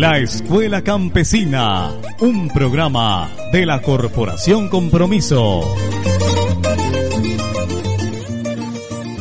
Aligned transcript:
La 0.00 0.16
Escuela 0.16 0.80
Campesina, 0.80 1.92
un 2.20 2.48
programa 2.48 3.28
de 3.52 3.66
la 3.66 3.82
Corporación 3.82 4.70
Compromiso. 4.70 5.60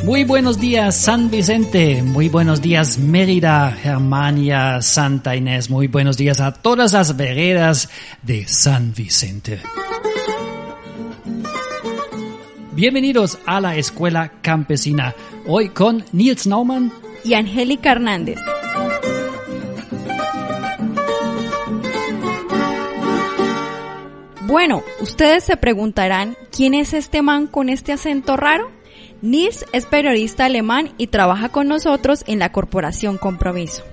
Muy 0.06 0.24
buenos 0.24 0.58
días 0.58 0.96
San 0.96 1.30
Vicente, 1.30 2.02
muy 2.02 2.30
buenos 2.30 2.62
días 2.62 2.98
Mérida, 2.98 3.72
Germania, 3.74 4.82
Santa 4.82 5.36
Inés, 5.36 5.70
muy 5.70 5.88
buenos 5.88 6.16
días 6.16 6.40
a 6.40 6.54
todas 6.54 6.94
las 6.94 7.18
veredas 7.18 7.90
de 8.24 8.48
San 8.48 8.94
Vicente. 8.94 9.60
Bienvenidos 12.72 13.38
a 13.46 13.60
la 13.60 13.76
Escuela 13.76 14.32
Campesina, 14.42 15.14
hoy 15.46 15.68
con 15.72 16.06
Niels 16.14 16.48
Naumann 16.48 16.94
y 17.26 17.34
Angélica 17.34 17.92
Hernández. 17.92 18.40
Bueno, 24.50 24.82
ustedes 25.00 25.44
se 25.44 25.58
preguntarán, 25.58 26.36
¿quién 26.52 26.74
es 26.74 26.96
este 26.96 27.22
man 27.22 27.46
con 27.46 27.70
este 27.70 27.92
acento 27.92 28.36
raro? 28.36 28.72
Nils 29.22 29.64
es 29.74 29.86
periodista 29.86 30.46
alemán 30.46 30.90
y 30.98 31.06
trabaja 31.06 31.50
con 31.50 31.68
nosotros 31.68 32.24
en 32.26 32.40
la 32.40 32.52
Corporación 32.52 33.20
Compromiso. 33.20 33.84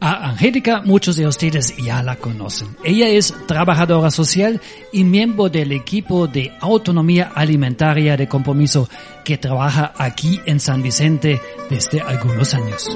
A 0.00 0.30
Angélica 0.30 0.82
muchos 0.84 1.14
de 1.14 1.28
ustedes 1.28 1.76
ya 1.76 2.02
la 2.02 2.16
conocen. 2.16 2.76
Ella 2.82 3.06
es 3.08 3.32
trabajadora 3.46 4.10
social 4.10 4.60
y 4.92 5.04
miembro 5.04 5.48
del 5.48 5.70
equipo 5.70 6.26
de 6.26 6.50
autonomía 6.60 7.30
alimentaria 7.32 8.16
de 8.16 8.26
compromiso 8.26 8.88
que 9.24 9.38
trabaja 9.38 9.92
aquí 9.96 10.40
en 10.44 10.58
San 10.58 10.82
Vicente 10.82 11.40
desde 11.68 12.00
algunos 12.00 12.52
años. 12.54 12.90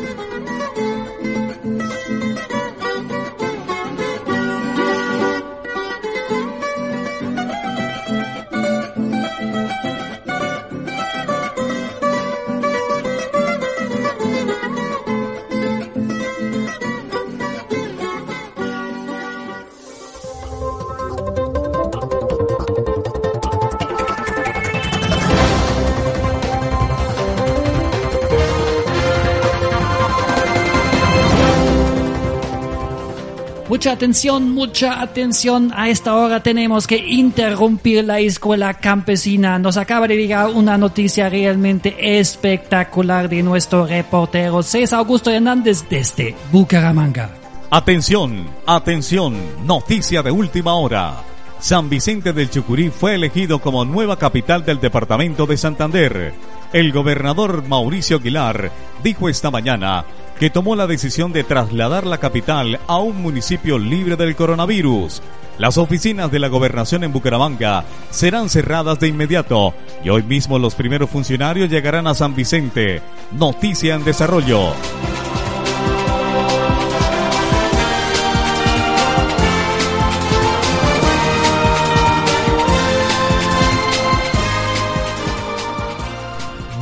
Mucha 33.75 33.91
atención, 33.91 34.53
mucha 34.53 35.03
atención. 35.03 35.73
A 35.75 35.89
esta 35.89 36.15
hora 36.15 36.41
tenemos 36.45 36.87
que 36.87 36.97
interrumpir 36.97 38.05
la 38.05 38.21
escuela 38.21 38.75
campesina. 38.75 39.59
Nos 39.59 39.77
acaba 39.77 40.07
de 40.07 40.17
llegar 40.17 40.51
una 40.51 40.79
noticia 40.79 41.29
realmente 41.29 42.21
espectacular 42.21 43.29
de 43.29 43.43
nuestro 43.43 43.85
reportero 43.85 44.63
César 44.63 45.01
Augusto 45.01 45.29
Hernández 45.29 45.85
desde 45.91 46.37
Bucaramanga. 46.53 47.31
Atención, 47.69 48.47
atención, 48.65 49.35
noticia 49.67 50.23
de 50.23 50.31
última 50.31 50.75
hora. 50.75 51.25
San 51.59 51.89
Vicente 51.89 52.33
del 52.33 52.51
Chucurí 52.51 52.91
fue 52.91 53.17
elegido 53.17 53.59
como 53.61 53.85
nueva 53.85 54.17
capital 54.17 54.65
del 54.65 54.79
departamento 54.79 55.47
de 55.47 55.57
Santander. 55.57 56.33
El 56.73 56.93
gobernador 56.93 57.67
Mauricio 57.67 58.19
Aguilar 58.19 58.71
dijo 59.03 59.29
esta 59.29 59.51
mañana 59.51 60.05
que 60.39 60.51
tomó 60.51 60.77
la 60.77 60.87
decisión 60.87 61.33
de 61.33 61.45
trasladar 61.45 62.07
la 62.07 62.19
capital 62.19 62.81
a 62.87 62.99
un 62.99 63.23
municipio 63.23 63.79
libre 63.79 64.17
del 64.17 64.35
coronavirus. 64.37 65.23
Las 65.59 65.79
oficinas 65.79 66.31
de 66.33 66.41
la 66.41 66.49
gobernación 66.49 67.05
en 67.05 67.13
Bucaramanga 67.13 67.85
serán 68.11 68.49
cerradas 68.49 68.99
de 68.99 69.09
inmediato 69.09 69.73
y 70.03 70.09
hoy 70.09 70.25
mismo 70.25 70.59
los 70.59 70.75
primeros 70.75 71.09
funcionarios 71.09 71.71
llegarán 71.71 72.09
a 72.09 72.15
San 72.15 72.35
Vicente. 72.35 73.01
Noticia 73.31 73.95
en 73.95 74.05
desarrollo. 74.05 74.73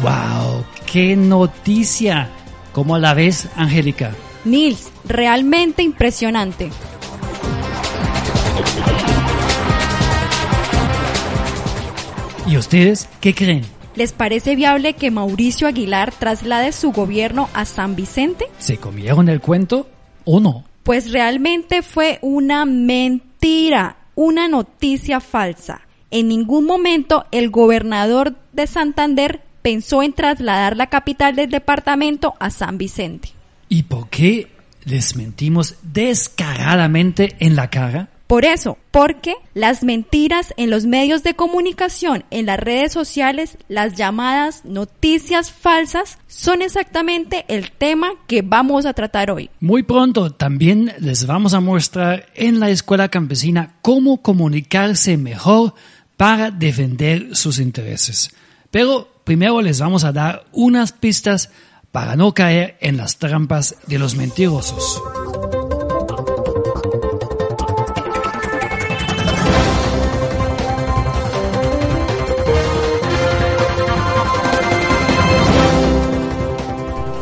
¡Wow! 0.00 0.64
¡Qué 0.86 1.14
noticia! 1.14 2.30
¿Cómo 2.72 2.98
la 2.98 3.12
ves, 3.12 3.48
Angélica? 3.56 4.12
Nils, 4.44 4.90
realmente 5.04 5.82
impresionante. 5.82 6.70
¿Y 12.46 12.56
ustedes 12.56 13.08
qué 13.20 13.34
creen? 13.34 13.62
¿Les 13.94 14.12
parece 14.12 14.56
viable 14.56 14.94
que 14.94 15.10
Mauricio 15.10 15.68
Aguilar 15.68 16.12
traslade 16.12 16.72
su 16.72 16.92
gobierno 16.92 17.50
a 17.52 17.66
San 17.66 17.94
Vicente? 17.94 18.46
¿Se 18.58 18.78
comieron 18.78 19.28
el 19.28 19.40
cuento 19.40 19.86
o 20.24 20.40
no? 20.40 20.64
Pues 20.82 21.12
realmente 21.12 21.82
fue 21.82 22.18
una 22.22 22.64
mentira, 22.64 23.96
una 24.14 24.48
noticia 24.48 25.20
falsa. 25.20 25.82
En 26.10 26.28
ningún 26.28 26.64
momento 26.64 27.26
el 27.30 27.50
gobernador 27.50 28.34
de 28.52 28.66
Santander 28.66 29.42
pensó 29.62 30.02
en 30.02 30.12
trasladar 30.12 30.76
la 30.76 30.88
capital 30.88 31.36
del 31.36 31.50
departamento 31.50 32.34
a 32.40 32.50
San 32.50 32.78
Vicente. 32.78 33.30
¿Y 33.68 33.84
por 33.84 34.10
qué 34.10 34.48
les 34.84 35.16
mentimos 35.16 35.76
descaradamente 35.82 37.36
en 37.38 37.56
la 37.56 37.70
cara? 37.70 38.08
Por 38.32 38.46
eso, 38.46 38.78
porque 38.90 39.34
las 39.52 39.84
mentiras 39.84 40.54
en 40.56 40.70
los 40.70 40.86
medios 40.86 41.22
de 41.22 41.34
comunicación, 41.34 42.24
en 42.30 42.46
las 42.46 42.58
redes 42.58 42.90
sociales, 42.90 43.58
las 43.68 43.94
llamadas 43.94 44.64
noticias 44.64 45.52
falsas, 45.52 46.16
son 46.28 46.62
exactamente 46.62 47.44
el 47.48 47.72
tema 47.72 48.08
que 48.26 48.40
vamos 48.40 48.86
a 48.86 48.94
tratar 48.94 49.30
hoy. 49.30 49.50
Muy 49.60 49.82
pronto 49.82 50.30
también 50.30 50.94
les 50.98 51.26
vamos 51.26 51.52
a 51.52 51.60
mostrar 51.60 52.24
en 52.34 52.58
la 52.58 52.70
escuela 52.70 53.10
campesina 53.10 53.74
cómo 53.82 54.22
comunicarse 54.22 55.18
mejor 55.18 55.74
para 56.16 56.50
defender 56.50 57.36
sus 57.36 57.58
intereses. 57.58 58.30
Pero 58.72 59.06
primero 59.24 59.60
les 59.60 59.80
vamos 59.80 60.02
a 60.02 60.12
dar 60.12 60.46
unas 60.50 60.92
pistas 60.92 61.50
para 61.92 62.16
no 62.16 62.32
caer 62.32 62.78
en 62.80 62.96
las 62.96 63.18
trampas 63.18 63.76
de 63.86 63.98
los 63.98 64.16
mentirosos. 64.16 65.00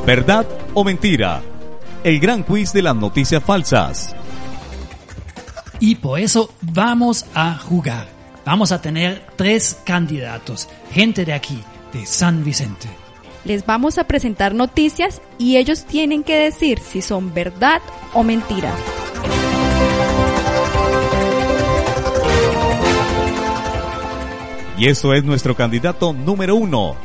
¿Verdad 0.07 0.47
o 0.73 0.85
mentira? 0.85 1.43
El 2.05 2.21
gran 2.21 2.45
quiz 2.45 2.73
de 2.73 2.83
las 2.83 2.95
noticias 2.95 3.43
falsas. 3.43 4.15
Y 5.81 5.97
por 5.97 6.21
eso 6.21 6.55
vamos 6.63 7.27
a 7.35 7.59
jugar. 7.59 8.20
Vamos 8.51 8.73
a 8.73 8.83
tener 8.83 9.23
tres 9.37 9.81
candidatos, 9.85 10.69
gente 10.91 11.25
de 11.25 11.35
aquí, 11.35 11.63
de 11.93 12.05
San 12.05 12.43
Vicente. 12.43 12.89
Les 13.45 13.65
vamos 13.65 13.97
a 13.97 14.09
presentar 14.09 14.55
noticias 14.55 15.23
y 15.39 15.57
ellos 15.57 15.85
tienen 15.85 16.25
que 16.25 16.37
decir 16.37 16.81
si 16.81 17.01
son 17.01 17.33
verdad 17.33 17.81
o 18.13 18.25
mentira. 18.25 18.75
Y 24.77 24.89
eso 24.89 25.15
es 25.15 25.23
nuestro 25.23 25.55
candidato 25.55 26.13
número 26.13 26.57
uno. 26.57 26.97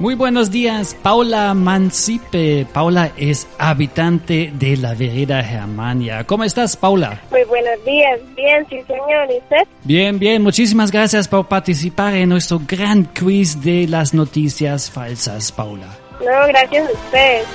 Muy 0.00 0.14
buenos 0.14 0.52
días, 0.52 0.96
Paula 1.02 1.52
Mancipe. 1.54 2.64
Paula 2.72 3.10
es 3.16 3.48
habitante 3.58 4.52
de 4.54 4.76
la 4.76 4.94
vereda 4.94 5.42
Germania. 5.42 6.22
¿Cómo 6.22 6.44
estás, 6.44 6.76
Paula? 6.76 7.20
Muy 7.32 7.42
buenos 7.42 7.84
días. 7.84 8.20
Bien, 8.36 8.64
sí, 8.70 8.80
señor. 8.86 9.28
¿Y 9.28 9.38
usted? 9.38 9.68
Bien, 9.82 10.20
bien. 10.20 10.40
Muchísimas 10.40 10.92
gracias 10.92 11.26
por 11.26 11.48
participar 11.48 12.14
en 12.14 12.28
nuestro 12.28 12.60
gran 12.64 13.06
quiz 13.06 13.60
de 13.60 13.88
las 13.88 14.14
noticias 14.14 14.88
falsas, 14.88 15.50
Paula. 15.50 15.88
No, 16.20 16.46
gracias 16.46 16.88
a 16.88 16.92
ustedes. 16.92 17.46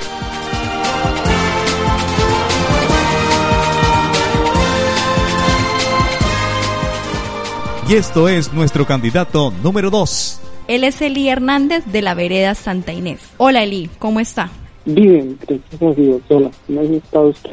Y 7.88 7.96
esto 7.96 8.28
es 8.28 8.52
nuestro 8.52 8.86
candidato 8.86 9.54
número 9.64 9.90
2. 9.90 10.42
Él 10.68 10.84
es 10.84 11.02
Eli 11.02 11.28
Hernández 11.28 11.86
de 11.86 12.02
la 12.02 12.14
vereda 12.14 12.56
Santa 12.56 12.94
Inés. 12.94 13.20
Hola 13.38 13.64
Eli, 13.64 13.90
¿cómo 14.00 14.20
está? 14.20 14.50
Bien, 14.86 15.38
gracias 15.46 15.82
a 15.82 15.94
Dios. 15.94 16.22
Hola, 16.30 16.52
¿cómo 16.68 16.80
ha 16.80 16.84
estado 16.84 17.28
usted? 17.28 17.52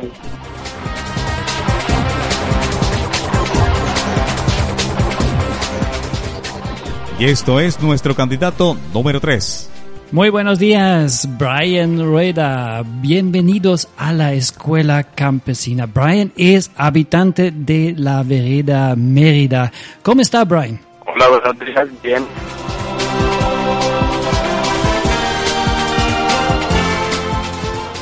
Y 7.19 7.25
esto 7.27 7.61
es 7.61 7.81
nuestro 7.83 8.15
candidato 8.15 8.77
número 8.95 9.21
3. 9.21 9.71
Muy 10.12 10.31
buenos 10.31 10.59
días, 10.59 11.29
Brian 11.39 12.03
Rueda. 12.03 12.83
Bienvenidos 12.85 13.89
a 13.97 14.12
la 14.12 14.33
escuela 14.33 15.05
campesina. 15.05 15.87
Brian 15.87 16.33
es 16.37 16.71
habitante 16.77 17.53
de 17.53 17.95
la 17.97 18.23
vereda 18.23 18.97
Mérida. 18.97 19.71
¿Cómo 20.03 20.21
está, 20.21 20.45
Brian? 20.45 20.81
Hola, 21.07 21.29
buenos 21.29 21.59
días. 21.61 21.89
Bien. 22.03 22.25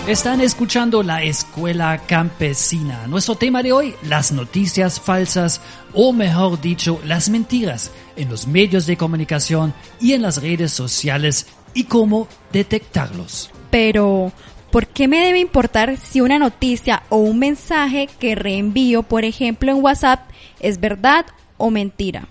Están 0.09 0.41
escuchando 0.41 1.03
la 1.03 1.23
escuela 1.23 2.01
campesina. 2.07 3.07
Nuestro 3.09 3.35
tema 3.35 3.63
de 3.63 3.73
hoy, 3.73 3.95
las 4.03 4.33
noticias 4.33 4.99
falsas 4.99 5.61
o 5.93 6.15
mejor 6.15 6.59
dicho, 6.63 6.99
las 7.05 7.29
mentiras 7.29 7.93
en 8.17 8.31
los 8.31 8.47
medios 8.47 8.87
de 8.87 8.97
comunicación 8.97 9.75
y 10.01 10.15
en 10.15 10.23
las 10.23 10.41
redes 10.41 10.73
sociales 10.73 11.47
y 11.75 11.85
cómo 11.85 12.27
detectarlos. 12.55 13.51
Pero, 13.71 14.33
¿por 14.71 14.87
qué 14.87 15.09
me 15.09 15.19
debe 15.21 15.41
importar 15.41 15.99
si 15.99 16.23
una 16.23 16.39
noticia 16.39 17.03
o 17.11 17.19
un 17.19 17.39
mensaje 17.39 18.09
que 18.19 18.35
reenvío, 18.35 19.03
por 19.03 19.27
ejemplo, 19.27 19.71
en 19.71 19.85
WhatsApp, 19.85 20.21
es 20.59 20.81
verdad 20.81 21.27
o 21.59 21.71
mentira? 21.71 22.29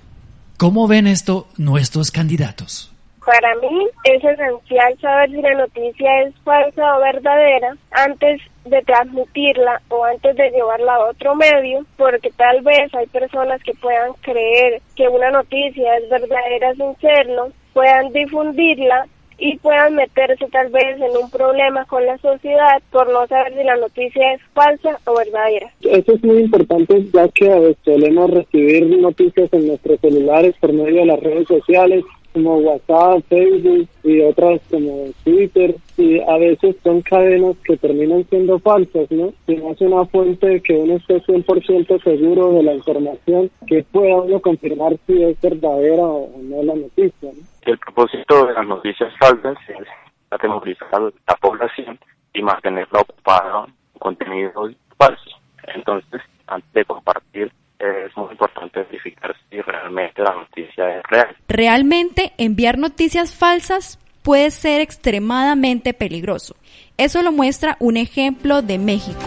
¿Cómo 0.58 0.88
ven 0.88 1.06
esto 1.06 1.46
nuestros 1.60 2.10
candidatos? 2.10 2.92
Para 3.24 3.54
mí 3.58 3.88
es 4.06 4.24
esencial 4.24 4.98
saber 5.00 5.30
si 5.30 5.40
la 5.40 5.54
noticia 5.54 6.22
es 6.22 6.34
falsa 6.44 6.98
o 6.98 7.02
verdadera 7.02 7.78
antes 7.92 8.42
de 8.66 8.82
transmitirla 8.82 9.80
o 9.90 10.04
antes 10.06 10.36
de 10.36 10.50
llevarla 10.50 10.96
a 10.96 11.10
otro 11.10 11.36
medio, 11.36 11.86
porque 11.96 12.32
tal 12.32 12.64
vez 12.64 12.92
hay 12.96 13.06
personas 13.06 13.62
que 13.62 13.76
puedan 13.76 14.14
creer 14.22 14.82
que 14.96 15.08
una 15.08 15.30
noticia 15.30 15.96
es 15.98 16.10
verdadera 16.10 16.74
sin 16.74 16.96
serlo, 16.98 17.52
puedan 17.74 18.12
difundirla 18.12 19.06
y 19.40 19.58
puedan 19.58 19.96
meterse 19.96 20.48
tal 20.52 20.70
vez 20.70 21.00
en 21.00 21.16
un 21.22 21.30
problema 21.30 21.86
con 21.86 22.06
la 22.06 22.18
sociedad 22.18 22.82
por 22.92 23.12
no 23.12 23.28
saber 23.28 23.54
si 23.56 23.64
la 23.64 23.78
noticia 23.78 24.34
es 24.34 24.42
falsa 24.54 25.00
o 25.06 25.16
verdadera. 25.16 25.72
Eso 25.82 26.14
es 26.14 26.24
muy 26.24 26.40
importante 26.40 27.04
ya 27.14 27.28
que 27.30 27.48
veces 27.48 27.78
solemos 27.86 28.32
recibir 28.32 28.86
noticias 28.98 29.52
en 29.54 29.68
nuestros 29.68 30.00
celulares 30.00 30.56
por 30.60 30.74
medio 30.74 31.02
de 31.02 31.06
las 31.06 31.20
redes 31.20 31.48
sociales 31.48 32.04
como 32.38 32.58
WhatsApp, 32.58 33.24
Facebook 33.30 33.88
y 34.04 34.22
otras 34.22 34.62
como 34.70 35.08
Twitter 35.24 35.76
y 35.98 36.20
a 36.20 36.38
veces 36.38 36.76
son 36.84 37.02
cadenas 37.02 37.56
que 37.66 37.78
terminan 37.78 38.24
siendo 38.30 38.60
falsas, 38.60 39.10
¿no? 39.10 39.34
Si 39.48 39.56
no 39.56 39.72
es 39.72 39.82
una 39.82 40.06
fuente 40.06 40.62
que 40.62 40.74
uno 40.74 40.98
esté 40.98 41.20
100% 41.24 42.04
seguro 42.04 42.54
de 42.54 42.64
la 42.64 42.76
información, 42.76 43.50
que 43.66 43.84
pueda 43.92 44.18
uno 44.18 44.40
confirmar 44.40 44.96
si 45.08 45.24
es 45.24 45.42
verdadera 45.42 46.04
o 46.04 46.30
no 46.44 46.62
la 46.62 46.76
noticia, 46.76 47.32
¿no? 47.34 47.42
El 47.64 47.78
propósito 47.80 48.46
de 48.46 48.54
las 48.54 48.68
noticias 48.68 49.12
falsas 49.20 49.58
es 49.68 49.88
atemorizar 50.30 50.88
a 50.94 51.00
la 51.00 51.36
población 51.42 52.00
y 52.34 52.44
mantenerla 52.44 53.02
ocupada 53.02 53.66
con 53.98 54.16
contenidos 54.16 54.76
falsos. 54.98 55.34
Entonces, 55.74 56.22
antes 56.46 56.72
de 56.74 56.86
compartir 56.86 57.52
es 57.80 58.16
muy 58.18 58.32
importante 58.32 58.84
verificar 58.84 59.36
si 59.50 59.62
realmente 59.62 60.22
la 60.22 60.34
noticia 60.34 60.98
es 60.98 61.04
real. 61.10 61.36
Realmente 61.48 62.34
enviar 62.38 62.78
noticias 62.78 63.34
falsas 63.34 64.00
puede 64.24 64.52
ser 64.52 64.82
extremadamente 64.82 65.94
peligroso. 65.94 66.56
Eso 66.98 67.22
lo 67.22 67.32
muestra 67.32 67.78
un 67.80 67.98
ejemplo 67.98 68.62
de 68.62 68.78
México. 68.78 69.22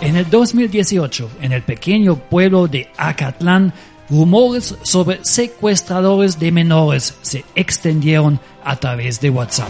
En 0.00 0.16
el 0.16 0.30
2018, 0.30 1.30
en 1.42 1.52
el 1.52 1.62
pequeño 1.62 2.16
pueblo 2.16 2.68
de 2.68 2.88
Acatlán, 2.96 3.74
rumores 4.08 4.78
sobre 4.82 5.22
secuestradores 5.24 6.38
de 6.38 6.50
menores 6.52 7.18
se 7.20 7.44
extendieron 7.54 8.40
a 8.64 8.76
través 8.76 9.20
de 9.20 9.28
WhatsApp. 9.28 9.68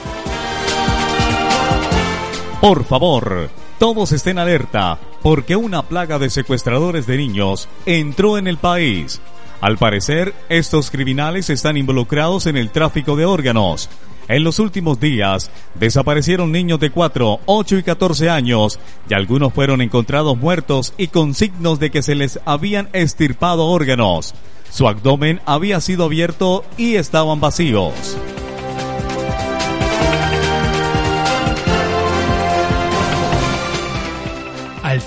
Por 2.60 2.84
favor, 2.84 3.50
todos 3.78 4.12
estén 4.12 4.38
alerta, 4.38 4.98
porque 5.22 5.56
una 5.56 5.82
plaga 5.82 6.18
de 6.18 6.30
secuestradores 6.30 7.06
de 7.06 7.16
niños 7.16 7.68
entró 7.86 8.36
en 8.36 8.48
el 8.48 8.58
país. 8.58 9.20
Al 9.60 9.78
parecer, 9.78 10.34
estos 10.48 10.90
criminales 10.90 11.50
están 11.50 11.76
involucrados 11.76 12.46
en 12.46 12.56
el 12.56 12.70
tráfico 12.70 13.16
de 13.16 13.24
órganos. 13.24 13.88
En 14.28 14.44
los 14.44 14.58
últimos 14.58 15.00
días, 15.00 15.50
desaparecieron 15.74 16.52
niños 16.52 16.78
de 16.80 16.90
4, 16.90 17.40
8 17.46 17.78
y 17.78 17.82
14 17.82 18.28
años, 18.28 18.78
y 19.08 19.14
algunos 19.14 19.52
fueron 19.52 19.80
encontrados 19.80 20.36
muertos 20.36 20.92
y 20.98 21.08
con 21.08 21.34
signos 21.34 21.78
de 21.78 21.90
que 21.90 22.02
se 22.02 22.14
les 22.14 22.38
habían 22.44 22.88
estirpado 22.92 23.66
órganos. 23.66 24.34
Su 24.70 24.86
abdomen 24.86 25.40
había 25.46 25.80
sido 25.80 26.04
abierto 26.04 26.64
y 26.76 26.96
estaban 26.96 27.40
vacíos. 27.40 28.18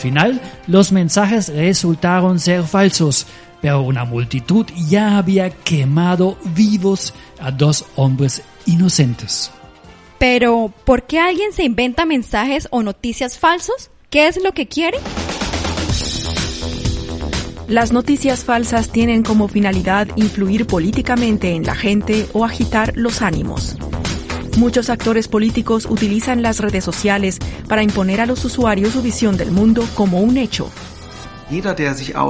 Final, 0.01 0.41
los 0.67 0.91
mensajes 0.91 1.47
resultaron 1.47 2.39
ser 2.39 2.63
falsos, 2.63 3.25
pero 3.61 3.81
una 3.81 4.03
multitud 4.03 4.65
ya 4.89 5.17
había 5.17 5.49
quemado 5.49 6.37
vivos 6.55 7.13
a 7.39 7.51
dos 7.51 7.85
hombres 7.95 8.41
inocentes. 8.65 9.51
Pero, 10.19 10.73
¿por 10.85 11.03
qué 11.03 11.19
alguien 11.19 11.53
se 11.53 11.63
inventa 11.63 12.05
mensajes 12.05 12.67
o 12.71 12.83
noticias 12.83 13.39
falsos? 13.39 13.89
¿Qué 14.09 14.27
es 14.27 14.43
lo 14.43 14.51
que 14.51 14.67
quiere? 14.67 14.97
Las 17.67 17.93
noticias 17.93 18.43
falsas 18.43 18.89
tienen 18.91 19.23
como 19.23 19.47
finalidad 19.47 20.07
influir 20.17 20.67
políticamente 20.67 21.55
en 21.55 21.63
la 21.63 21.73
gente 21.73 22.27
o 22.33 22.43
agitar 22.43 22.91
los 22.97 23.21
ánimos. 23.21 23.77
Muchos 24.57 24.89
actores 24.89 25.27
políticos 25.27 25.87
utilizan 25.89 26.41
las 26.41 26.59
redes 26.59 26.83
sociales 26.83 27.39
para 27.67 27.83
imponer 27.83 28.21
a 28.21 28.25
los 28.25 28.43
usuarios 28.45 28.93
su 28.93 29.01
visión 29.01 29.37
del 29.37 29.51
mundo 29.51 29.85
como 29.95 30.19
un 30.21 30.37
hecho. 30.37 30.69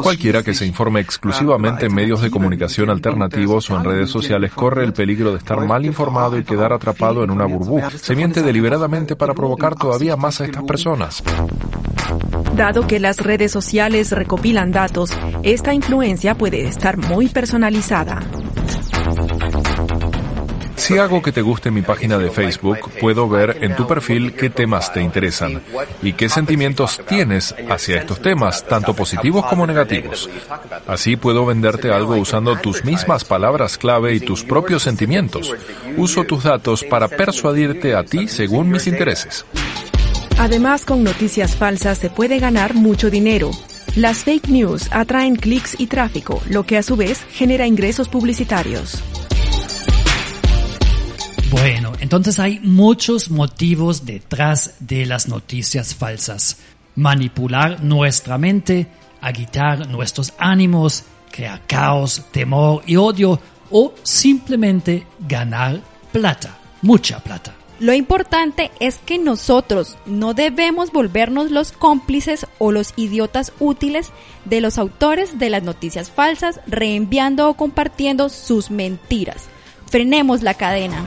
Cualquiera 0.01 0.41
que 0.41 0.53
se 0.55 0.65
informe 0.65 0.99
exclusivamente 0.99 1.85
en 1.85 1.93
medios 1.93 2.21
de 2.21 2.31
comunicación 2.31 2.89
alternativos 2.89 3.69
o 3.69 3.77
en 3.77 3.83
redes 3.83 4.09
sociales 4.09 4.51
corre 4.51 4.83
el 4.83 4.93
peligro 4.93 5.31
de 5.31 5.37
estar 5.37 5.63
mal 5.63 5.85
informado 5.85 6.39
y 6.39 6.43
quedar 6.43 6.73
atrapado 6.73 7.23
en 7.23 7.29
una 7.29 7.45
burbuja. 7.45 7.91
Se 7.91 8.15
miente 8.15 8.41
deliberadamente 8.41 9.15
para 9.15 9.35
provocar 9.35 9.75
todavía 9.75 10.15
más 10.15 10.41
a 10.41 10.45
estas 10.45 10.63
personas. 10.63 11.23
Dado 12.55 12.87
que 12.87 12.99
las 12.99 13.17
redes 13.17 13.51
sociales 13.51 14.11
recopilan 14.11 14.71
datos, 14.71 15.11
esta 15.43 15.73
influencia 15.73 16.35
puede 16.35 16.67
estar 16.67 16.97
muy 16.97 17.27
personalizada. 17.27 18.21
Si 20.91 20.97
hago 20.97 21.21
que 21.21 21.31
te 21.31 21.41
guste 21.41 21.71
mi 21.71 21.81
página 21.81 22.17
de 22.17 22.29
Facebook, 22.29 22.91
puedo 22.99 23.29
ver 23.29 23.59
en 23.61 23.77
tu 23.77 23.87
perfil 23.87 24.33
qué 24.33 24.49
temas 24.49 24.91
te 24.91 25.01
interesan 25.01 25.61
y 26.03 26.11
qué 26.11 26.27
sentimientos 26.27 26.99
tienes 27.07 27.55
hacia 27.69 27.95
estos 27.95 28.21
temas, 28.21 28.67
tanto 28.67 28.93
positivos 28.93 29.45
como 29.45 29.65
negativos. 29.65 30.29
Así 30.85 31.15
puedo 31.15 31.45
venderte 31.45 31.93
algo 31.93 32.17
usando 32.17 32.57
tus 32.57 32.83
mismas 32.83 33.23
palabras 33.23 33.77
clave 33.77 34.13
y 34.15 34.19
tus 34.19 34.43
propios 34.43 34.83
sentimientos. 34.83 35.55
Uso 35.95 36.25
tus 36.25 36.43
datos 36.43 36.83
para 36.83 37.07
persuadirte 37.07 37.95
a 37.95 38.03
ti 38.03 38.27
según 38.27 38.69
mis 38.69 38.85
intereses. 38.85 39.45
Además, 40.39 40.83
con 40.83 41.05
noticias 41.05 41.55
falsas 41.55 41.99
se 41.99 42.09
puede 42.09 42.37
ganar 42.37 42.73
mucho 42.73 43.09
dinero. 43.09 43.51
Las 43.95 44.25
fake 44.25 44.49
news 44.49 44.89
atraen 44.91 45.37
clics 45.37 45.79
y 45.79 45.87
tráfico, 45.87 46.41
lo 46.49 46.65
que 46.65 46.77
a 46.77 46.83
su 46.83 46.97
vez 46.97 47.23
genera 47.31 47.65
ingresos 47.65 48.09
publicitarios. 48.09 49.01
Bueno, 51.51 51.91
entonces 51.99 52.39
hay 52.39 52.61
muchos 52.61 53.29
motivos 53.29 54.05
detrás 54.05 54.75
de 54.79 55.05
las 55.05 55.27
noticias 55.27 55.93
falsas. 55.93 56.59
Manipular 56.95 57.83
nuestra 57.83 58.37
mente, 58.37 58.87
agitar 59.19 59.85
nuestros 59.89 60.33
ánimos, 60.37 61.03
crear 61.29 61.61
caos, 61.67 62.23
temor 62.31 62.83
y 62.85 62.95
odio 62.95 63.37
o 63.69 63.93
simplemente 64.01 65.05
ganar 65.27 65.81
plata, 66.13 66.57
mucha 66.83 67.19
plata. 67.19 67.53
Lo 67.81 67.93
importante 67.93 68.71
es 68.79 68.99
que 68.99 69.17
nosotros 69.17 69.97
no 70.05 70.33
debemos 70.33 70.93
volvernos 70.93 71.51
los 71.51 71.73
cómplices 71.73 72.47
o 72.59 72.71
los 72.71 72.93
idiotas 72.95 73.51
útiles 73.59 74.11
de 74.45 74.61
los 74.61 74.77
autores 74.77 75.37
de 75.37 75.49
las 75.49 75.63
noticias 75.63 76.11
falsas, 76.11 76.61
reenviando 76.65 77.49
o 77.49 77.55
compartiendo 77.55 78.29
sus 78.29 78.71
mentiras. 78.71 79.49
Frenemos 79.87 80.43
la 80.43 80.53
cadena. 80.53 81.05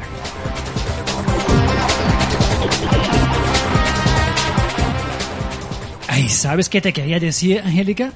Ay, 6.16 6.28
¿sabes 6.28 6.68
qué 6.68 6.80
te 6.80 6.92
quería 6.92 7.18
decir, 7.18 7.58
Angélica? 7.58 8.12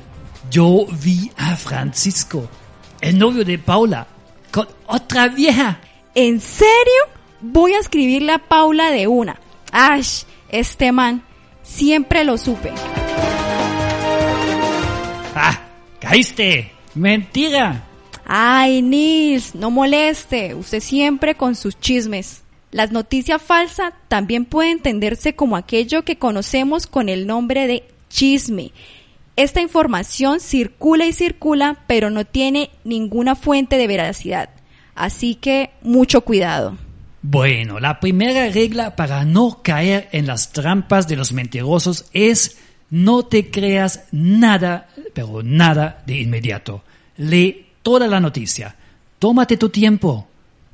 Yo 0.53 0.87
vi 1.03 1.33
a 1.37 1.57
Francisco, 1.57 2.49
el 3.01 3.19
novio 3.19 3.45
de 3.45 3.59
Paula, 3.59 4.07
con 4.53 4.69
otra 4.87 5.27
vieja. 5.27 5.81
¿En 6.15 6.41
serio? 6.41 7.03
Voy 7.41 7.73
a 7.73 7.81
escribirle 7.81 8.31
a 8.31 8.39
Paula 8.39 8.93
de 8.93 9.09
una. 9.09 9.41
Ash, 9.73 10.23
este 10.49 10.93
man, 10.93 11.25
siempre 11.65 12.23
lo 12.23 12.39
supe. 12.39 12.71
Ah, 15.35 15.59
caíste. 15.99 16.71
Mentira. 16.95 17.85
Ay, 18.25 18.81
Nils, 18.81 19.57
no 19.57 19.73
moleste. 19.73 20.55
Usted 20.55 20.79
siempre 20.79 21.35
con 21.35 21.57
sus 21.57 21.77
chismes. 21.81 22.45
Las 22.71 22.93
noticias 22.93 23.41
falsas 23.41 23.95
también 24.09 24.45
pueden 24.45 24.73
entenderse 24.73 25.35
como 25.35 25.57
aquello 25.57 26.05
que 26.05 26.17
conocemos 26.19 26.87
con 26.87 27.09
el 27.09 27.27
nombre 27.27 27.67
de 27.67 27.85
chisme. 28.11 28.73
Esta 29.37 29.63
información 29.63 30.41
circula 30.41 31.07
y 31.07 31.13
circula, 31.13 31.79
pero 31.87 32.11
no 32.11 32.25
tiene 32.27 32.71
ninguna 32.85 33.37
fuente 33.37 33.79
de 33.79 33.87
veracidad. 33.87 34.51
Así 34.95 35.35
que 35.37 35.71
mucho 35.83 36.23
cuidado. 36.23 36.77
Bueno, 37.23 37.81
la 37.81 38.01
primera 38.01 38.49
regla 38.51 38.97
para 38.97 39.25
no 39.25 39.61
caer 39.63 40.09
en 40.13 40.27
las 40.27 40.53
trampas 40.53 41.09
de 41.09 41.17
los 41.17 41.33
mentirosos 41.33 42.07
es 42.13 42.59
no 42.91 43.27
te 43.27 43.51
creas 43.51 44.05
nada, 44.13 44.89
pero 45.15 45.43
nada 45.43 46.03
de 46.07 46.21
inmediato. 46.21 46.83
Lee 47.17 47.67
toda 47.83 48.07
la 48.09 48.21
noticia. 48.21 48.77
Tómate 49.19 49.57
tu 49.57 49.69
tiempo. 49.69 50.27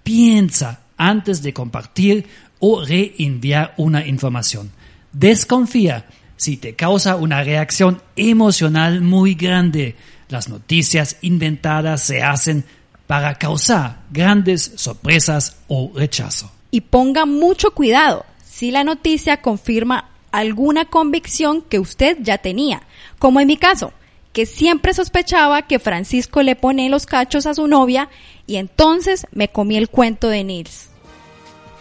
Piensa 0.02 0.83
antes 0.96 1.42
de 1.42 1.52
compartir 1.52 2.26
o 2.58 2.84
reenviar 2.84 3.74
una 3.76 4.06
información. 4.06 4.70
Desconfía 5.12 6.06
si 6.36 6.56
te 6.56 6.74
causa 6.74 7.16
una 7.16 7.42
reacción 7.42 8.02
emocional 8.16 9.00
muy 9.00 9.34
grande. 9.34 9.96
Las 10.28 10.48
noticias 10.48 11.16
inventadas 11.22 12.02
se 12.02 12.22
hacen 12.22 12.64
para 13.06 13.34
causar 13.34 14.00
grandes 14.10 14.72
sorpresas 14.76 15.58
o 15.68 15.92
rechazo. 15.94 16.50
Y 16.70 16.80
ponga 16.80 17.26
mucho 17.26 17.72
cuidado 17.72 18.24
si 18.42 18.70
la 18.70 18.84
noticia 18.84 19.42
confirma 19.42 20.10
alguna 20.32 20.86
convicción 20.86 21.62
que 21.62 21.78
usted 21.78 22.18
ya 22.20 22.38
tenía, 22.38 22.82
como 23.18 23.40
en 23.40 23.46
mi 23.46 23.56
caso, 23.56 23.92
que 24.34 24.44
siempre 24.46 24.92
sospechaba 24.92 25.62
que 25.62 25.78
Francisco 25.78 26.42
le 26.42 26.56
pone 26.56 26.90
los 26.90 27.06
cachos 27.06 27.46
a 27.46 27.54
su 27.54 27.68
novia 27.68 28.10
y 28.46 28.56
entonces 28.56 29.26
me 29.32 29.48
comí 29.48 29.76
el 29.76 29.88
cuento 29.88 30.28
de 30.28 30.42
Nils. 30.42 30.88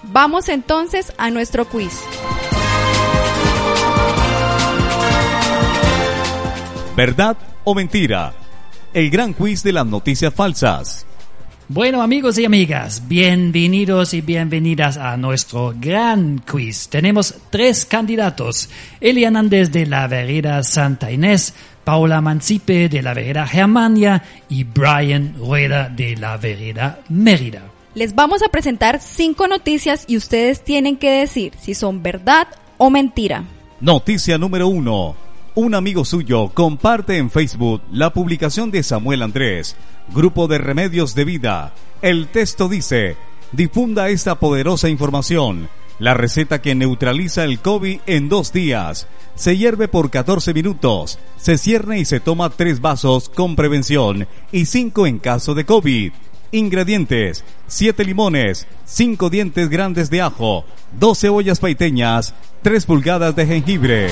Vamos 0.03 0.47
entonces 0.47 1.11
a 1.17 1.31
nuestro 1.31 1.67
quiz. 1.67 1.99
¿Verdad 6.95 7.35
o 7.63 7.73
mentira? 7.73 8.33
El 8.93 9.09
gran 9.09 9.33
quiz 9.33 9.63
de 9.63 9.73
las 9.73 9.87
noticias 9.87 10.31
falsas. 10.31 11.07
Bueno 11.69 12.01
amigos 12.01 12.37
y 12.37 12.45
amigas, 12.45 13.07
bienvenidos 13.07 14.13
y 14.13 14.21
bienvenidas 14.21 14.97
a 14.97 15.15
nuestro 15.15 15.73
gran 15.79 16.37
quiz. 16.39 16.89
Tenemos 16.89 17.33
tres 17.49 17.85
candidatos. 17.85 18.69
Eli 18.99 19.23
Hernández 19.23 19.71
de 19.71 19.85
la 19.85 20.05
Vereda 20.07 20.61
Santa 20.61 21.09
Inés, 21.09 21.55
Paula 21.83 22.21
Mancipe 22.21 22.89
de 22.89 23.01
la 23.01 23.13
Vereda 23.13 23.45
Germania 23.47 24.23
y 24.49 24.63
Brian 24.63 25.35
Rueda 25.37 25.89
de 25.89 26.15
la 26.15 26.37
Vereda 26.37 26.99
Mérida. 27.09 27.61
Les 27.95 28.15
vamos 28.15 28.41
a 28.41 28.49
presentar 28.49 28.99
cinco 29.01 29.47
noticias 29.47 30.05
y 30.07 30.17
ustedes 30.17 30.63
tienen 30.63 30.97
que 30.97 31.11
decir 31.11 31.53
si 31.59 31.75
son 31.75 32.01
verdad 32.01 32.47
o 32.77 32.89
mentira. 32.89 33.43
Noticia 33.79 34.37
número 34.37 34.67
uno. 34.67 35.15
Un 35.55 35.75
amigo 35.75 36.03
suyo 36.03 36.49
comparte 36.49 37.17
en 37.17 37.29
Facebook 37.29 37.81
la 37.91 38.11
publicación 38.11 38.71
de 38.71 38.81
Samuel 38.81 39.21
Andrés, 39.21 39.75
Grupo 40.13 40.47
de 40.47 40.57
Remedios 40.57 41.13
de 41.13 41.25
Vida. 41.25 41.73
El 42.01 42.27
texto 42.29 42.67
dice, 42.67 43.15
difunda 43.51 44.09
esta 44.09 44.39
poderosa 44.39 44.89
información. 44.89 45.69
La 45.99 46.13
receta 46.13 46.61
que 46.61 46.75
neutraliza 46.75 47.43
el 47.43 47.59
COVID 47.59 47.99
en 48.05 48.29
dos 48.29 48.51
días. 48.51 49.07
Se 49.35 49.57
hierve 49.57 49.87
por 49.87 50.09
14 50.09 50.53
minutos. 50.53 51.19
Se 51.37 51.57
cierne 51.57 51.99
y 51.99 52.05
se 52.05 52.19
toma 52.19 52.49
tres 52.49 52.81
vasos 52.81 53.29
con 53.29 53.55
prevención 53.55 54.27
y 54.51 54.65
cinco 54.65 55.07
en 55.07 55.19
caso 55.19 55.53
de 55.53 55.65
COVID. 55.65 56.11
Ingredientes: 56.51 57.43
7 57.67 58.05
limones, 58.05 58.67
5 58.85 59.31
dientes 59.31 59.69
grandes 59.69 60.11
de 60.11 60.21
ajo, 60.21 60.65
2 60.99 61.19
cebollas 61.19 61.59
paiteñas, 61.59 62.35
3 62.61 62.85
pulgadas 62.85 63.35
de 63.35 63.47
jengibre. 63.47 64.09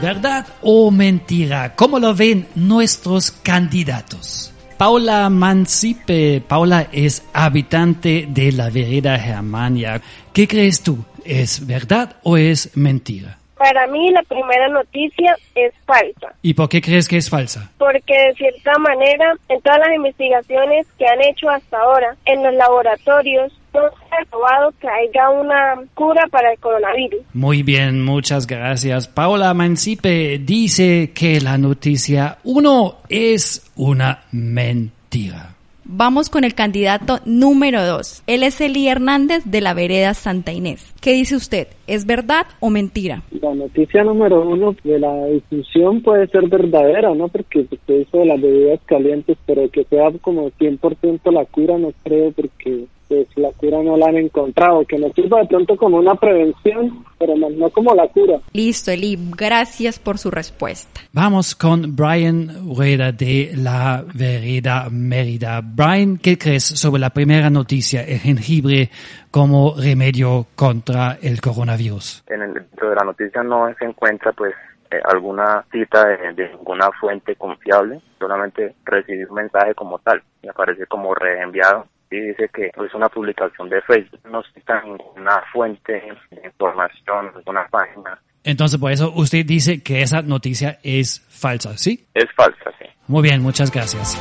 ¿Verdad 0.00 0.46
o 0.62 0.90
mentira? 0.90 1.76
¿Cómo 1.76 1.98
lo 1.98 2.14
ven 2.14 2.48
nuestros 2.54 3.30
candidatos? 3.30 4.51
Paula 4.82 5.30
Mancipe. 5.30 6.40
Paula 6.40 6.88
es 6.90 7.24
habitante 7.32 8.26
de 8.26 8.50
la 8.50 8.68
vereda 8.68 9.16
Germania. 9.16 10.00
¿Qué 10.32 10.48
crees 10.48 10.82
tú? 10.82 10.98
¿Es 11.24 11.64
verdad 11.64 12.16
o 12.24 12.36
es 12.36 12.76
mentira? 12.76 13.38
Para 13.56 13.86
mí 13.86 14.10
la 14.10 14.24
primera 14.24 14.66
noticia 14.66 15.36
es 15.54 15.72
falsa. 15.86 16.34
¿Y 16.42 16.54
por 16.54 16.68
qué 16.68 16.80
crees 16.82 17.06
que 17.06 17.16
es 17.16 17.30
falsa? 17.30 17.70
Porque 17.78 18.12
de 18.12 18.34
cierta 18.34 18.76
manera, 18.80 19.34
en 19.48 19.60
todas 19.60 19.78
las 19.78 19.94
investigaciones 19.94 20.88
que 20.98 21.06
han 21.06 21.22
hecho 21.22 21.48
hasta 21.48 21.78
ahora, 21.78 22.16
en 22.24 22.42
los 22.42 22.52
laboratorios, 22.54 23.52
no 23.74 23.80
se 23.90 24.14
ha 24.14 24.24
probado 24.30 24.72
que 24.80 24.88
haya 24.88 25.30
una 25.30 25.82
cura 25.94 26.26
para 26.30 26.52
el 26.52 26.58
coronavirus. 26.58 27.20
Muy 27.32 27.62
bien, 27.62 28.02
muchas 28.02 28.46
gracias. 28.46 29.08
Paula 29.08 29.54
Mancipe 29.54 30.38
dice 30.38 31.12
que 31.14 31.40
la 31.40 31.58
noticia 31.58 32.38
uno 32.44 32.96
es 33.08 33.70
una 33.76 34.24
mentira. 34.32 35.56
Vamos 35.84 36.30
con 36.30 36.44
el 36.44 36.54
candidato 36.54 37.18
número 37.24 37.84
dos. 37.84 38.22
Él 38.28 38.44
es 38.44 38.60
Eli 38.60 38.88
Hernández 38.88 39.44
de 39.44 39.60
la 39.60 39.74
vereda 39.74 40.14
Santa 40.14 40.52
Inés. 40.52 40.94
¿Qué 41.00 41.12
dice 41.12 41.34
usted? 41.34 41.66
¿Es 41.88 42.06
verdad 42.06 42.46
o 42.60 42.70
mentira? 42.70 43.22
La 43.40 43.52
noticia 43.52 44.04
número 44.04 44.48
uno 44.48 44.76
de 44.84 45.00
la 45.00 45.26
difusión 45.26 46.00
puede 46.00 46.28
ser 46.28 46.48
verdadera, 46.48 47.12
¿no? 47.14 47.28
Porque 47.28 47.66
usted 47.70 47.94
hizo 48.00 48.18
de 48.18 48.26
las 48.26 48.40
bebidas 48.40 48.80
calientes, 48.86 49.36
pero 49.44 49.68
que 49.70 49.84
sea 49.84 50.10
como 50.20 50.50
100% 50.52 51.32
la 51.32 51.44
cura, 51.46 51.76
no 51.76 51.92
creo, 52.04 52.30
porque 52.30 52.84
pues 53.12 53.28
la 53.36 53.50
cura 53.52 53.82
no 53.82 53.96
la 53.96 54.06
han 54.06 54.16
encontrado, 54.16 54.84
que 54.86 54.98
nos 54.98 55.12
sirva 55.12 55.40
de 55.40 55.46
pronto 55.46 55.76
como 55.76 55.98
una 55.98 56.14
prevención, 56.14 57.04
pero 57.18 57.36
no, 57.36 57.50
no 57.50 57.70
como 57.70 57.94
la 57.94 58.08
cura. 58.08 58.38
Listo, 58.52 58.90
Eli. 58.90 59.18
Gracias 59.36 59.98
por 59.98 60.18
su 60.18 60.30
respuesta. 60.30 61.00
Vamos 61.12 61.54
con 61.54 61.94
Brian 61.94 62.74
Rueda 62.74 63.12
de 63.12 63.52
la 63.54 64.02
Vereda 64.14 64.88
Mérida. 64.90 65.60
Brian, 65.62 66.16
¿qué 66.16 66.38
crees 66.38 66.64
sobre 66.64 67.00
la 67.00 67.10
primera 67.10 67.50
noticia, 67.50 68.02
el 68.02 68.18
jengibre 68.18 68.90
como 69.30 69.74
remedio 69.76 70.46
contra 70.54 71.18
el 71.20 71.40
coronavirus? 71.40 72.24
En 72.28 72.42
el, 72.42 72.54
dentro 72.54 72.90
de 72.90 72.96
la 72.96 73.04
noticia 73.04 73.42
no 73.42 73.72
se 73.78 73.84
encuentra 73.84 74.32
pues 74.32 74.54
eh, 74.90 75.00
alguna 75.04 75.64
cita 75.70 76.06
de, 76.06 76.32
de 76.32 76.48
ninguna 76.50 76.88
fuente 76.98 77.36
confiable, 77.36 78.00
solamente 78.18 78.74
recibí 78.84 79.24
un 79.24 79.34
mensaje 79.34 79.74
como 79.74 79.98
tal, 79.98 80.22
me 80.42 80.50
aparece 80.50 80.86
como 80.86 81.14
reenviado 81.14 81.86
y 82.12 82.20
dice 82.20 82.48
que 82.52 82.66
es 82.66 82.94
una 82.94 83.08
publicación 83.08 83.70
de 83.70 83.80
Facebook, 83.82 84.20
no 84.30 84.42
cita 84.54 84.82
ninguna 84.82 85.42
fuente 85.50 85.92
de 86.30 86.44
información, 86.44 87.32
ninguna 87.34 87.66
página, 87.68 88.18
Entonces, 88.44 88.78
por 88.78 88.92
eso 88.92 89.12
usted 89.14 89.46
dice 89.46 89.82
que 89.82 90.02
esa 90.02 90.20
noticia 90.20 90.78
es 90.82 91.20
falsa, 91.28 91.76
¿sí? 91.78 92.06
es 92.12 92.30
falsa, 92.36 92.70
sí. 92.78 92.86
Muy 93.08 93.22
bien, 93.22 93.42
muchas 93.42 93.72
gracias. 93.72 94.18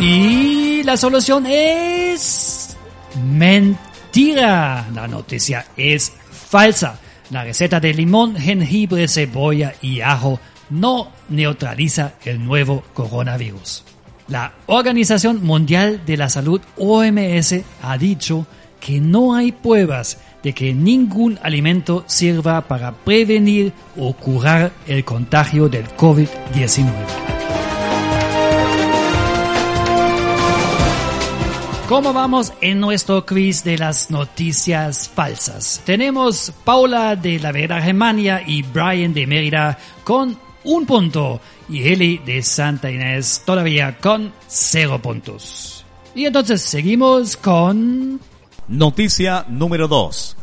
Y 0.00 0.82
la 0.84 0.96
solución 0.96 1.44
es 1.46 2.76
mentira. 3.34 4.86
La 4.94 5.08
noticia 5.08 5.64
es 5.76 6.10
falsa. 6.10 7.00
La 7.30 7.42
receta 7.42 7.80
de 7.80 7.92
limón, 7.92 8.36
jengibre, 8.36 9.08
cebolla 9.08 9.72
y 9.82 10.00
ajo 10.00 10.38
no 10.70 11.10
neutraliza 11.28 12.14
el 12.24 12.44
nuevo 12.44 12.82
coronavirus. 12.94 13.84
La 14.28 14.52
Organización 14.66 15.42
Mundial 15.42 16.02
de 16.04 16.16
la 16.16 16.28
Salud 16.28 16.60
OMS 16.76 17.54
ha 17.82 17.96
dicho 17.96 18.46
que 18.80 19.00
no 19.00 19.34
hay 19.34 19.52
pruebas 19.52 20.18
de 20.42 20.52
que 20.52 20.74
ningún 20.74 21.38
alimento 21.42 22.04
sirva 22.06 22.60
para 22.68 22.92
prevenir 22.92 23.72
o 23.96 24.12
curar 24.12 24.72
el 24.86 25.04
contagio 25.04 25.68
del 25.68 25.88
COVID-19. 25.88 26.92
¿Cómo 31.88 32.12
vamos 32.12 32.52
en 32.60 32.80
nuestro 32.80 33.24
quiz 33.24 33.64
de 33.64 33.78
las 33.78 34.10
noticias 34.10 35.08
falsas? 35.08 35.80
Tenemos 35.86 36.52
Paula 36.62 37.16
de 37.16 37.40
la 37.40 37.50
Vera 37.50 37.80
Germania 37.80 38.42
y 38.46 38.62
Brian 38.62 39.14
de 39.14 39.26
Mérida 39.26 39.78
con 40.04 40.36
un 40.68 40.84
punto 40.84 41.40
y 41.70 41.88
Eli 41.88 42.18
de 42.18 42.42
Santa 42.42 42.90
Inés 42.90 43.42
todavía 43.46 43.96
con 43.98 44.32
cero 44.46 45.00
puntos. 45.00 45.84
Y 46.14 46.26
entonces 46.26 46.60
seguimos 46.60 47.38
con... 47.38 48.20
Noticia 48.68 49.46
número 49.48 49.88
2. 49.88 50.36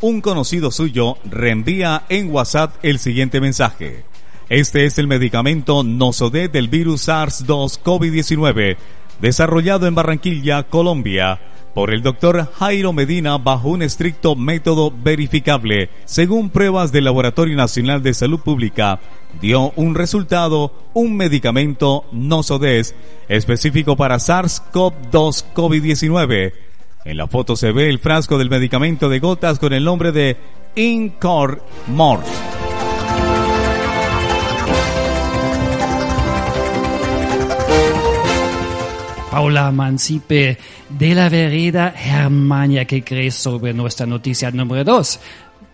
Un 0.00 0.20
conocido 0.22 0.70
suyo 0.70 1.18
reenvía 1.24 2.04
en 2.08 2.30
WhatsApp 2.32 2.76
el 2.82 2.98
siguiente 2.98 3.42
mensaje. 3.42 4.04
Este 4.48 4.86
es 4.86 4.98
el 4.98 5.06
medicamento 5.06 5.82
Nosode 5.82 6.48
del 6.48 6.68
virus 6.68 7.06
SARS-2 7.06 7.82
COVID-19 7.82 8.78
desarrollado 9.20 9.86
en 9.86 9.94
Barranquilla, 9.94 10.64
Colombia, 10.64 11.40
por 11.74 11.92
el 11.92 12.02
doctor 12.02 12.50
Jairo 12.58 12.92
Medina 12.92 13.38
bajo 13.38 13.68
un 13.68 13.82
estricto 13.82 14.34
método 14.34 14.90
verificable, 14.90 15.90
según 16.04 16.50
pruebas 16.50 16.90
del 16.90 17.04
Laboratorio 17.04 17.56
Nacional 17.56 18.02
de 18.02 18.14
Salud 18.14 18.40
Pública, 18.40 18.98
dio 19.40 19.72
un 19.76 19.94
resultado, 19.94 20.72
un 20.94 21.16
medicamento 21.16 22.04
Nosodes 22.10 22.94
específico 23.28 23.96
para 23.96 24.16
SARS-CoV-2 24.16 25.44
COVID-19. 25.54 26.52
En 27.04 27.16
la 27.16 27.28
foto 27.28 27.56
se 27.56 27.72
ve 27.72 27.88
el 27.88 28.00
frasco 28.00 28.38
del 28.38 28.50
medicamento 28.50 29.08
de 29.08 29.20
gotas 29.20 29.58
con 29.58 29.72
el 29.72 29.84
nombre 29.84 30.12
de 30.12 30.36
Incor 30.74 31.62
Mort. 31.86 32.26
Paula 39.38 39.70
Mancipe 39.70 40.58
de 40.88 41.14
la 41.14 41.28
vereda 41.28 41.92
Germania 41.92 42.84
que 42.86 43.04
cree 43.04 43.30
sobre 43.30 43.72
nuestra 43.72 44.04
noticia 44.04 44.50
número 44.50 44.82
2. 44.82 45.20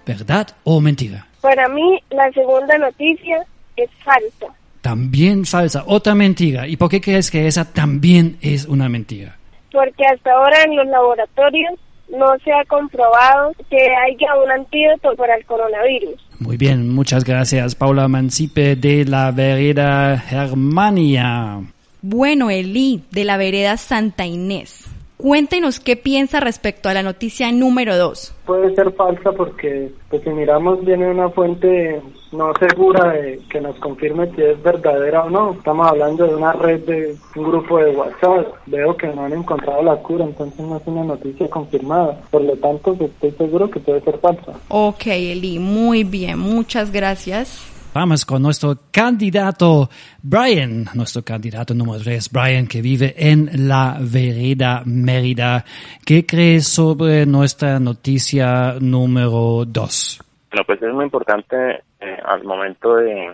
¿Verdad 0.05 0.49
o 0.65 0.83
mentira? 0.83 1.27
Para 1.41 1.67
mí, 1.71 1.99
la 2.11 2.31
segunda 2.33 2.77
noticia 2.77 3.43
es 3.75 3.89
falsa. 4.05 4.55
También 4.83 5.47
falsa, 5.47 5.83
otra 5.87 6.15
mentira. 6.15 6.69
¿Y 6.69 6.77
por 6.77 6.91
qué 6.91 7.01
crees 7.01 7.31
que 7.31 7.47
esa 7.47 7.65
también 7.65 8.37
es 8.43 8.67
una 8.67 8.91
mentira? 8.91 9.39
Porque 9.73 10.05
hasta 10.13 10.33
ahora 10.33 10.63
en 10.65 10.77
los 10.77 10.87
laboratorios 10.87 11.73
no 12.11 12.37
se 12.45 12.53
ha 12.53 12.67
comprobado 12.67 13.53
que 13.71 13.79
haya 13.79 14.43
un 14.45 14.51
antídoto 14.51 15.17
para 15.17 15.37
el 15.37 15.47
coronavirus. 15.47 16.21
Muy 16.39 16.59
bien, 16.59 16.95
muchas 16.95 17.25
gracias, 17.25 17.75
Paula 17.75 18.09
Mancipe 18.09 18.77
de 18.77 19.07
la 19.07 19.31
vereda 19.31 20.19
Germania. 20.19 21.63
Bueno, 22.07 22.51
Eli, 22.51 23.01
de 23.13 23.25
la 23.25 23.39
vereda 23.39 23.79
Santa 23.79 24.27
Inés. 24.27 24.85
Cuéntenos 25.17 25.81
qué 25.81 25.97
piensa 25.97 26.39
respecto 26.39 26.91
a 26.91 26.93
la 26.93 27.03
noticia 27.03 27.51
número 27.51 27.97
2. 27.97 28.35
Puede 28.45 28.75
ser 28.75 28.93
falsa 28.93 29.33
porque, 29.33 29.91
pues 30.11 30.23
si 30.23 30.29
miramos, 30.29 30.85
viene 30.85 31.11
una 31.11 31.31
fuente 31.31 32.03
no 32.31 32.53
segura 32.61 33.11
de 33.11 33.41
que 33.49 33.59
nos 33.59 33.79
confirme 33.79 34.31
si 34.37 34.43
es 34.43 34.63
verdadera 34.63 35.25
o 35.25 35.31
no. 35.31 35.53
Estamos 35.55 35.89
hablando 35.89 36.27
de 36.27 36.35
una 36.35 36.53
red 36.53 36.81
de 36.81 37.17
un 37.37 37.45
grupo 37.45 37.79
de 37.79 37.93
WhatsApp. 37.93 38.53
Veo 38.67 38.95
que 38.99 39.07
no 39.07 39.25
han 39.25 39.33
encontrado 39.33 39.83
la 39.83 39.97
cura, 39.97 40.27
entonces 40.27 40.61
no 40.61 40.77
es 40.77 40.83
una 40.85 41.05
noticia 41.05 41.49
confirmada. 41.49 42.21
Por 42.31 42.43
lo 42.43 42.55
tanto, 42.57 42.95
estoy 43.01 43.31
seguro 43.31 43.71
que 43.71 43.81
puede 43.81 44.03
ser 44.03 44.19
falsa. 44.19 44.53
Ok, 44.69 45.07
Eli, 45.07 45.59
muy 45.59 46.05
bien, 46.05 46.39
muchas 46.39 46.93
gracias. 46.93 47.74
Vamos 47.95 48.27
con 48.27 48.43
nuestro 48.43 48.75
candidato 48.91 49.89
Brian, 50.21 50.85
nuestro 50.95 51.23
candidato 51.23 51.75
número 51.75 52.03
3, 52.03 52.29
Brian, 52.33 52.67
que 52.67 52.83
vive 52.83 53.15
en 53.17 53.69
la 53.69 53.99
vereda 54.01 54.83
Mérida. 54.85 55.65
¿Qué 56.05 56.27
crees 56.27 56.67
sobre 56.67 57.25
nuestra 57.25 57.79
noticia 57.79 58.75
número 58.81 59.65
2? 59.65 60.21
Bueno, 60.51 60.65
pues 60.67 60.83
es 60.83 60.93
muy 60.93 61.05
importante 61.05 61.85
eh, 62.01 62.19
al 62.25 62.43
momento 62.43 62.97
de, 62.97 63.33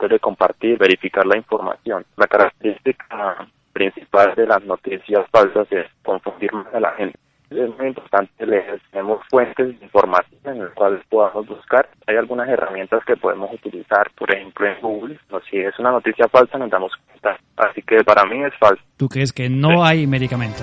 de 0.00 0.20
compartir, 0.20 0.78
verificar 0.78 1.26
la 1.26 1.36
información. 1.36 2.06
La 2.16 2.28
característica 2.28 3.48
principal 3.72 4.36
de 4.36 4.46
las 4.46 4.62
noticias 4.62 5.28
falsas 5.32 5.66
es 5.72 5.86
confundir 6.04 6.52
más 6.52 6.72
a 6.72 6.78
la 6.78 6.92
gente 6.92 7.18
es 7.50 7.78
muy 7.78 7.88
importante 7.88 8.46
leer. 8.46 8.80
Tenemos 8.90 9.20
fuentes 9.30 9.78
de 9.78 9.84
información 9.84 10.40
en 10.44 10.64
las 10.64 10.74
cuales 10.74 11.02
podamos 11.08 11.46
buscar. 11.46 11.88
Hay 12.06 12.16
algunas 12.16 12.48
herramientas 12.48 13.04
que 13.04 13.16
podemos 13.16 13.52
utilizar, 13.52 14.10
por 14.16 14.34
ejemplo, 14.34 14.66
en 14.66 14.80
Google. 14.80 15.18
O 15.30 15.40
si 15.40 15.58
es 15.58 15.78
una 15.78 15.92
noticia 15.92 16.28
falsa, 16.28 16.58
nos 16.58 16.70
damos 16.70 16.92
cuenta. 17.06 17.38
Así 17.56 17.82
que 17.82 18.02
para 18.04 18.24
mí 18.24 18.42
es 18.44 18.54
falso. 18.58 18.82
¿Tú 18.96 19.08
crees 19.08 19.32
que 19.32 19.48
no 19.48 19.84
hay 19.84 20.06
medicamento? 20.06 20.62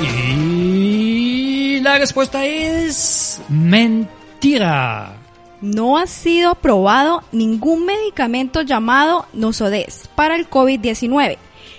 Y 0.00 1.80
la 1.80 1.98
respuesta 1.98 2.44
es 2.44 3.44
mentira 3.48 5.21
no 5.62 5.96
ha 5.96 6.06
sido 6.06 6.50
aprobado 6.50 7.22
ningún 7.32 7.86
medicamento 7.86 8.60
llamado 8.60 9.26
Nosodes 9.32 10.10
para 10.14 10.36
el 10.36 10.50
COVID-19. 10.50 11.38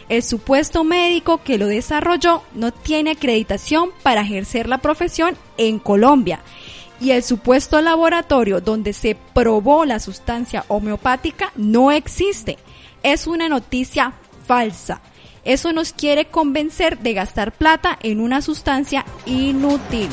El 0.10 0.24
supuesto 0.24 0.84
médico 0.84 1.42
que 1.44 1.58
lo 1.58 1.68
desarrolló 1.68 2.42
no 2.56 2.72
tiene 2.72 3.12
acreditación 3.12 3.92
para 4.02 4.22
ejercer 4.22 4.68
la 4.68 4.80
profesión 4.80 5.38
en 5.58 5.80
Colombia 5.80 6.40
y 7.00 7.12
el 7.12 7.24
supuesto 7.24 7.82
laboratorio 7.82 8.62
donde 8.62 8.94
se 8.94 9.18
probó 9.34 9.86
la 9.86 10.00
sustancia 10.00 10.64
homeopática 10.70 11.52
no 11.56 11.92
existe. 11.92 12.58
Es 13.04 13.28
una 13.28 13.50
noticia 13.50 14.14
falsa. 14.48 15.02
Eso 15.44 15.74
nos 15.74 15.92
quiere 15.92 16.26
convencer 16.26 17.00
de 17.00 17.14
gastar 17.14 17.52
plata 17.52 18.00
en 18.02 18.22
una 18.22 18.42
sustancia 18.42 19.06
inútil. 19.26 20.08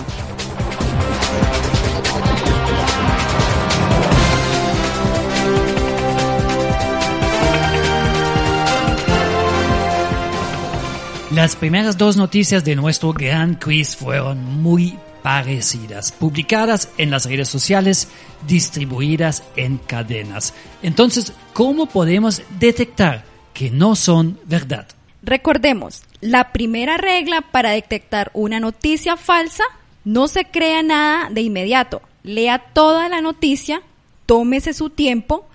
Las 11.31 11.55
primeras 11.55 11.97
dos 11.97 12.17
noticias 12.17 12.65
de 12.65 12.75
nuestro 12.75 13.13
gran 13.13 13.55
quiz 13.55 13.95
fueron 13.95 14.45
muy 14.61 14.99
parecidas, 15.23 16.11
publicadas 16.11 16.89
en 16.99 17.13
las 17.13 17.27
redes 17.27 17.49
sociales, 17.49 18.09
distribuidas 18.49 19.45
en 19.55 19.79
cadenas. 19.79 20.55
Entonces, 20.83 21.33
¿cómo 21.53 21.87
podemos 21.87 22.43
detectar 22.59 23.23
que 23.55 23.71
no 23.71 23.95
son 23.95 24.41
verdad? 24.47 24.89
Recordemos, 25.23 26.03
la 26.21 26.51
primera 26.51 26.97
regla 26.97 27.43
para 27.53 27.71
detectar 27.71 28.33
una 28.35 28.59
noticia 28.59 29.17
falsa, 29.17 29.63
no 30.05 30.27
se 30.27 30.47
crea 30.47 30.83
nada 30.83 31.29
de 31.31 31.43
inmediato. 31.43 32.03
Lea 32.25 32.59
toda 32.59 33.09
la 33.09 33.21
noticia, 33.21 33.83
tómese 34.27 34.73
su 34.73 34.91
tiempo, 34.91 35.47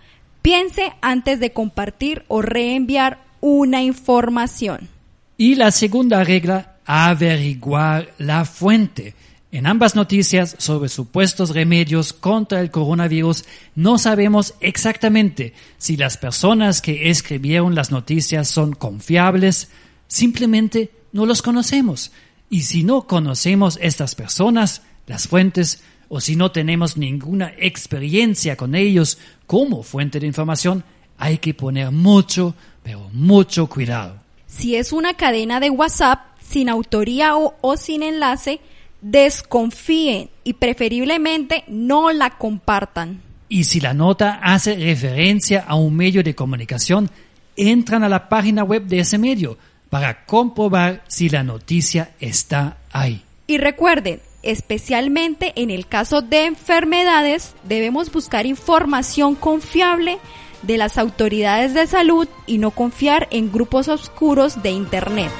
piense 0.41 0.93
antes 1.01 1.41
de 1.41 1.51
compartir 1.51 2.23
o 2.29 2.41
reenviar 2.41 3.19
una 3.41 3.83
información. 3.83 4.94
Y 5.37 5.55
la 5.55 5.71
segunda 5.71 6.23
regla, 6.23 6.77
averiguar 6.85 8.13
la 8.17 8.45
fuente. 8.45 9.15
En 9.51 9.67
ambas 9.67 9.95
noticias 9.95 10.55
sobre 10.59 10.89
supuestos 10.89 11.49
remedios 11.49 12.13
contra 12.13 12.61
el 12.61 12.71
coronavirus 12.71 13.45
no 13.75 13.97
sabemos 13.97 14.53
exactamente 14.59 15.53
si 15.77 15.97
las 15.97 16.17
personas 16.17 16.81
que 16.81 17.09
escribieron 17.09 17.75
las 17.75 17.91
noticias 17.91 18.47
son 18.47 18.73
confiables, 18.73 19.69
simplemente 20.07 20.91
no 21.11 21.25
los 21.25 21.41
conocemos. 21.41 22.11
Y 22.49 22.61
si 22.61 22.83
no 22.83 23.07
conocemos 23.07 23.77
estas 23.81 24.15
personas, 24.15 24.83
las 25.07 25.27
fuentes, 25.27 25.81
o 26.07 26.21
si 26.21 26.35
no 26.35 26.51
tenemos 26.51 26.97
ninguna 26.97 27.53
experiencia 27.57 28.55
con 28.55 28.75
ellos 28.75 29.17
como 29.47 29.83
fuente 29.83 30.19
de 30.19 30.27
información, 30.27 30.83
hay 31.17 31.39
que 31.39 31.53
poner 31.53 31.91
mucho, 31.91 32.55
pero 32.83 33.09
mucho 33.11 33.67
cuidado. 33.67 34.24
Si 34.57 34.77
es 34.77 34.93
una 34.93 35.15
cadena 35.15 35.59
de 35.59 35.69
WhatsApp 35.69 36.19
sin 36.39 36.69
autoría 36.69 37.35
o, 37.35 37.75
sin 37.75 38.03
enlace, 38.03 38.61
desconfíen 39.01 40.29
y 40.45 40.53
preferiblemente 40.53 41.65
no 41.67 42.13
la 42.13 42.29
compartan. 42.37 43.21
Y 43.49 43.65
si 43.65 43.81
la 43.81 43.93
nota 43.93 44.39
hace 44.41 44.75
referencia 44.75 45.65
a 45.67 45.75
un 45.75 45.93
medio 45.93 46.23
de 46.23 46.35
comunicación, 46.35 47.09
entran 47.57 48.03
a 48.03 48.09
la 48.09 48.29
página 48.29 48.63
web 48.63 48.85
de 48.85 48.99
ese 48.99 49.17
medio 49.17 49.57
para 49.89 50.25
comprobar 50.25 51.03
si 51.07 51.27
la 51.27 51.43
noticia 51.43 52.11
está 52.21 52.77
ahí. 52.93 53.23
Y 53.47 53.57
recuerden, 53.57 54.21
especialmente 54.41 55.51
en 55.57 55.69
el 55.69 55.85
caso 55.85 56.21
de 56.21 56.45
enfermedades, 56.45 57.53
debemos 57.63 58.09
buscar 58.09 58.45
información 58.45 59.35
confiable 59.35 60.17
de 60.65 60.77
las 60.77 60.97
autoridades 60.97 61.73
de 61.73 61.87
salud 61.87 62.27
y 62.45 62.57
no 62.57 62.71
confiar 62.71 63.27
en 63.31 63.51
grupos 63.51 63.87
oscuros 63.87 64.61
de 64.63 64.71
Internet. 64.71 65.31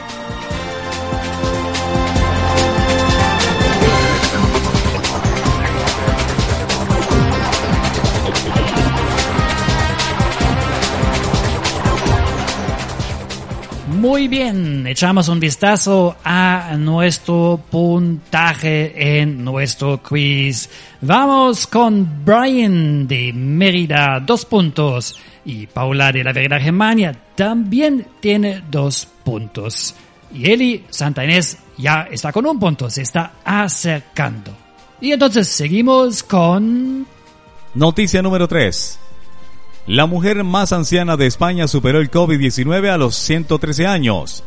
Muy 14.06 14.28
bien, 14.28 14.86
echamos 14.86 15.30
un 15.30 15.40
vistazo 15.40 16.16
a 16.24 16.76
nuestro 16.78 17.60
puntaje 17.72 19.20
en 19.20 19.44
nuestro 19.44 20.00
quiz. 20.04 20.70
Vamos 21.02 21.66
con 21.66 22.24
Brian 22.24 23.08
de 23.08 23.34
Mérida, 23.34 24.20
dos 24.24 24.46
puntos. 24.46 25.20
Y 25.44 25.66
Paula 25.66 26.12
de 26.12 26.24
la 26.24 26.34
Vereda 26.34 26.60
Germania 26.60 27.18
también 27.34 28.06
tiene 28.20 28.64
dos 28.70 29.08
puntos. 29.24 29.96
Y 30.32 30.52
Eli 30.52 30.86
Santa 30.92 31.24
Inés 31.24 31.58
ya 31.76 32.08
está 32.12 32.32
con 32.32 32.46
un 32.46 32.60
punto, 32.60 32.92
se 32.92 33.02
está 33.02 33.38
acercando. 33.44 34.52
Y 35.02 35.14
entonces 35.14 35.48
seguimos 35.48 36.22
con... 36.22 37.08
Noticia 37.74 38.22
número 38.22 38.48
3. 38.48 39.00
La 39.88 40.08
mujer 40.08 40.44
más 40.44 40.74
anciana 40.74 41.16
de 41.16 41.28
España 41.28 41.68
superó 41.68 42.00
el 42.00 42.10
COVID-19 42.10 42.90
a 42.90 42.98
los 42.98 43.16
113 43.16 43.86
años. 43.86 44.44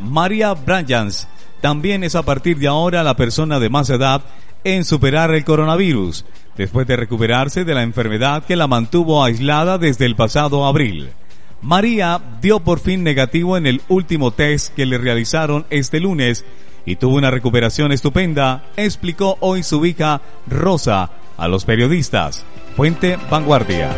María 0.00 0.54
Bryans 0.54 1.28
también 1.60 2.04
es 2.04 2.14
a 2.14 2.22
partir 2.22 2.58
de 2.58 2.68
ahora 2.68 3.02
la 3.02 3.14
persona 3.14 3.60
de 3.60 3.68
más 3.68 3.90
edad 3.90 4.22
en 4.64 4.86
superar 4.86 5.34
el 5.34 5.44
coronavirus, 5.44 6.24
después 6.56 6.86
de 6.86 6.96
recuperarse 6.96 7.64
de 7.64 7.74
la 7.74 7.82
enfermedad 7.82 8.44
que 8.44 8.56
la 8.56 8.66
mantuvo 8.66 9.22
aislada 9.22 9.76
desde 9.76 10.06
el 10.06 10.16
pasado 10.16 10.64
abril. 10.64 11.10
María 11.60 12.20
dio 12.40 12.60
por 12.60 12.78
fin 12.80 13.02
negativo 13.02 13.58
en 13.58 13.66
el 13.66 13.82
último 13.88 14.30
test 14.30 14.74
que 14.74 14.86
le 14.86 14.96
realizaron 14.96 15.66
este 15.68 16.00
lunes 16.00 16.46
y 16.86 16.96
tuvo 16.96 17.16
una 17.16 17.30
recuperación 17.30 17.92
estupenda, 17.92 18.64
explicó 18.76 19.36
hoy 19.40 19.62
su 19.62 19.84
hija 19.84 20.22
Rosa 20.46 21.10
a 21.36 21.46
los 21.46 21.66
periodistas. 21.66 22.46
Fuente 22.74 23.18
Vanguardia. 23.30 23.90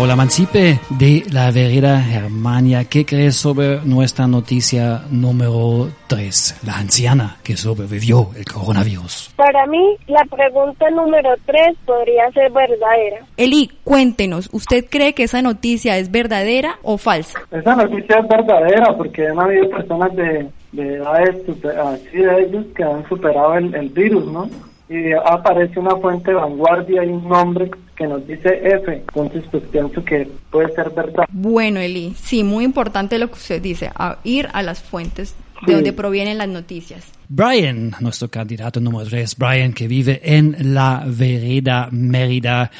Paula 0.00 0.16
Mancipe 0.16 0.80
de 0.88 1.24
la 1.30 1.50
Vereda 1.50 2.00
Germania, 2.00 2.86
¿qué 2.88 3.04
crees 3.04 3.36
sobre 3.36 3.82
nuestra 3.84 4.26
noticia 4.26 5.02
número 5.10 5.88
3, 6.06 6.62
la 6.64 6.78
anciana 6.78 7.36
que 7.44 7.54
sobrevivió 7.54 8.30
el 8.34 8.46
coronavirus? 8.46 9.34
Para 9.36 9.66
mí, 9.66 9.96
la 10.06 10.24
pregunta 10.24 10.88
número 10.88 11.34
3 11.44 11.76
podría 11.84 12.30
ser 12.32 12.50
verdadera. 12.50 13.26
Eli, 13.36 13.70
cuéntenos, 13.84 14.48
¿usted 14.52 14.86
cree 14.88 15.12
que 15.12 15.24
esa 15.24 15.42
noticia 15.42 15.98
es 15.98 16.10
verdadera 16.10 16.78
o 16.82 16.96
falsa? 16.96 17.38
Esa 17.50 17.76
noticia 17.76 18.20
es 18.20 18.26
verdadera 18.26 18.96
porque 18.96 19.28
han 19.28 19.38
habido 19.38 19.68
personas 19.68 20.16
de, 20.16 20.48
de 20.72 20.94
edades 20.94 21.36
así 21.76 22.16
de 22.16 22.42
ellos 22.44 22.64
que 22.74 22.84
han 22.84 23.06
superado 23.06 23.54
el, 23.54 23.74
el 23.74 23.90
virus, 23.90 24.24
¿no? 24.24 24.48
y 24.90 25.12
aparece 25.12 25.78
una 25.78 25.94
fuente 25.96 26.32
de 26.32 26.36
vanguardia 26.36 27.04
y 27.04 27.10
un 27.10 27.28
nombre 27.28 27.70
que 28.00 28.06
nos 28.06 28.26
dice 28.26 28.48
F, 28.62 28.90
entonces 28.90 29.44
pues 29.50 29.62
pienso 29.64 30.02
que 30.02 30.26
puede 30.50 30.72
ser 30.72 30.88
verdad. 30.88 31.26
Bueno, 31.30 31.80
Eli, 31.80 32.14
sí, 32.16 32.42
muy 32.42 32.64
importante 32.64 33.18
lo 33.18 33.26
que 33.28 33.34
usted 33.34 33.60
dice, 33.60 33.90
a 33.94 34.16
ir 34.24 34.48
a 34.54 34.62
las 34.62 34.82
fuentes 34.82 35.36
de 35.66 35.74
donde 35.74 35.92
provienen 35.92 36.38
las 36.38 36.48
noticias. 36.48 37.12
Brian, 37.28 37.90
nuestro 38.00 38.28
candidato 38.28 38.80
número 38.80 39.04
3, 39.06 39.36
Brian, 39.36 39.74
que 39.74 39.86
vive 39.86 40.18
en 40.24 40.74
la 40.74 41.04
vereda 41.06 41.88
Mérida, 41.92 42.70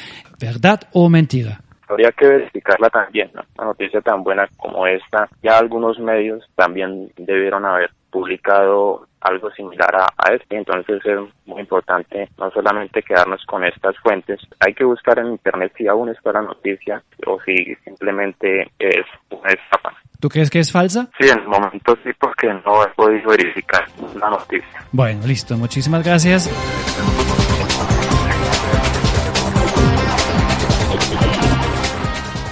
¿verdad 0.41 0.81
o 0.95 1.11
mentira? 1.11 1.61
Habría 1.87 2.13
que 2.13 2.27
verificarla 2.27 2.89
también, 2.89 3.31
¿no? 3.35 3.43
Una 3.59 3.67
noticia 3.67 4.01
tan 4.01 4.25
buena 4.25 4.49
como 4.57 4.87
esta, 4.87 5.29
ya 5.43 5.59
algunos 5.59 5.99
medios 5.99 6.43
también 6.55 7.13
debieron 7.19 7.67
haber 7.67 7.91
publicado 8.11 9.07
algo 9.21 9.51
similar 9.51 9.95
a, 9.95 10.07
a 10.17 10.35
este. 10.35 10.57
Entonces 10.57 11.01
es 11.05 11.19
muy 11.47 11.61
importante 11.61 12.29
no 12.39 12.51
solamente 12.51 13.03
quedarnos 13.03 13.45
con 13.47 13.65
estas 13.65 13.97
fuentes, 13.99 14.41
hay 14.61 14.75
que 14.75 14.85
buscar 14.85 15.19
en 15.19 15.33
internet 15.33 15.73
si 15.77 15.87
aún 15.87 16.09
está 16.09 16.33
la 16.33 16.43
noticia 16.43 17.03
o 17.27 17.39
si 17.43 17.75
simplemente 17.85 18.71
es 18.79 19.07
una 19.31 19.51
estafa. 19.51 19.93
¿Tú 20.21 20.29
crees 20.29 20.51
que 20.51 20.59
es 20.59 20.71
falsa? 20.71 21.09
Sí, 21.19 21.29
en 21.29 21.39
el 21.39 21.49
momento 21.49 21.97
sí, 22.05 22.11
porque 22.19 22.49
no 22.49 22.85
he 22.85 22.89
podido 22.89 23.31
verificar 23.31 23.87
la 24.19 24.29
noticia. 24.29 24.85
Bueno, 24.93 25.27
listo. 25.27 25.57
Muchísimas 25.57 26.05
gracias. 26.05 26.51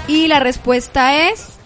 Y 0.07 0.29
la 0.29 0.41
respuesta 0.41 1.29
es, 1.29 1.61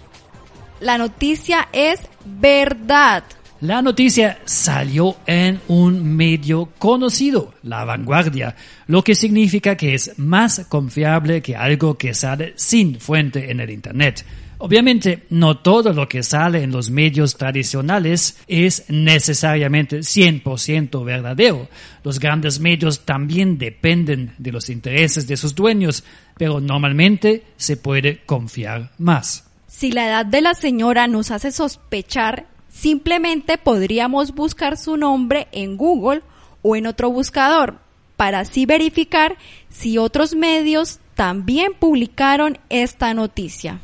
la 0.80 0.98
noticia 0.98 1.68
es 1.72 2.10
verdad. 2.24 3.22
La 3.62 3.80
noticia 3.80 4.40
salió 4.44 5.18
en 5.24 5.60
un 5.68 6.16
medio 6.16 6.70
conocido, 6.80 7.54
La 7.62 7.84
Vanguardia, 7.84 8.56
lo 8.88 9.04
que 9.04 9.14
significa 9.14 9.76
que 9.76 9.94
es 9.94 10.18
más 10.18 10.66
confiable 10.68 11.42
que 11.42 11.54
algo 11.54 11.96
que 11.96 12.12
sale 12.12 12.54
sin 12.56 12.98
fuente 12.98 13.52
en 13.52 13.60
el 13.60 13.70
Internet. 13.70 14.24
Obviamente, 14.58 15.26
no 15.30 15.58
todo 15.58 15.92
lo 15.92 16.08
que 16.08 16.24
sale 16.24 16.64
en 16.64 16.72
los 16.72 16.90
medios 16.90 17.36
tradicionales 17.36 18.36
es 18.48 18.86
necesariamente 18.88 20.00
100% 20.00 21.04
verdadero. 21.04 21.68
Los 22.02 22.18
grandes 22.18 22.58
medios 22.58 23.04
también 23.04 23.58
dependen 23.58 24.34
de 24.38 24.50
los 24.50 24.70
intereses 24.70 25.28
de 25.28 25.36
sus 25.36 25.54
dueños, 25.54 26.02
pero 26.36 26.60
normalmente 26.60 27.44
se 27.58 27.76
puede 27.76 28.22
confiar 28.26 28.90
más. 28.98 29.44
Si 29.68 29.92
la 29.92 30.08
edad 30.08 30.26
de 30.26 30.40
la 30.40 30.54
señora 30.54 31.06
nos 31.06 31.30
hace 31.30 31.52
sospechar 31.52 32.51
Simplemente 32.72 33.58
podríamos 33.58 34.34
buscar 34.34 34.76
su 34.76 34.96
nombre 34.96 35.46
en 35.52 35.76
Google 35.76 36.22
o 36.62 36.74
en 36.74 36.86
otro 36.86 37.10
buscador 37.10 37.78
para 38.16 38.40
así 38.40 38.66
verificar 38.66 39.36
si 39.68 39.98
otros 39.98 40.34
medios 40.34 40.98
también 41.14 41.72
publicaron 41.78 42.58
esta 42.70 43.14
noticia. 43.14 43.80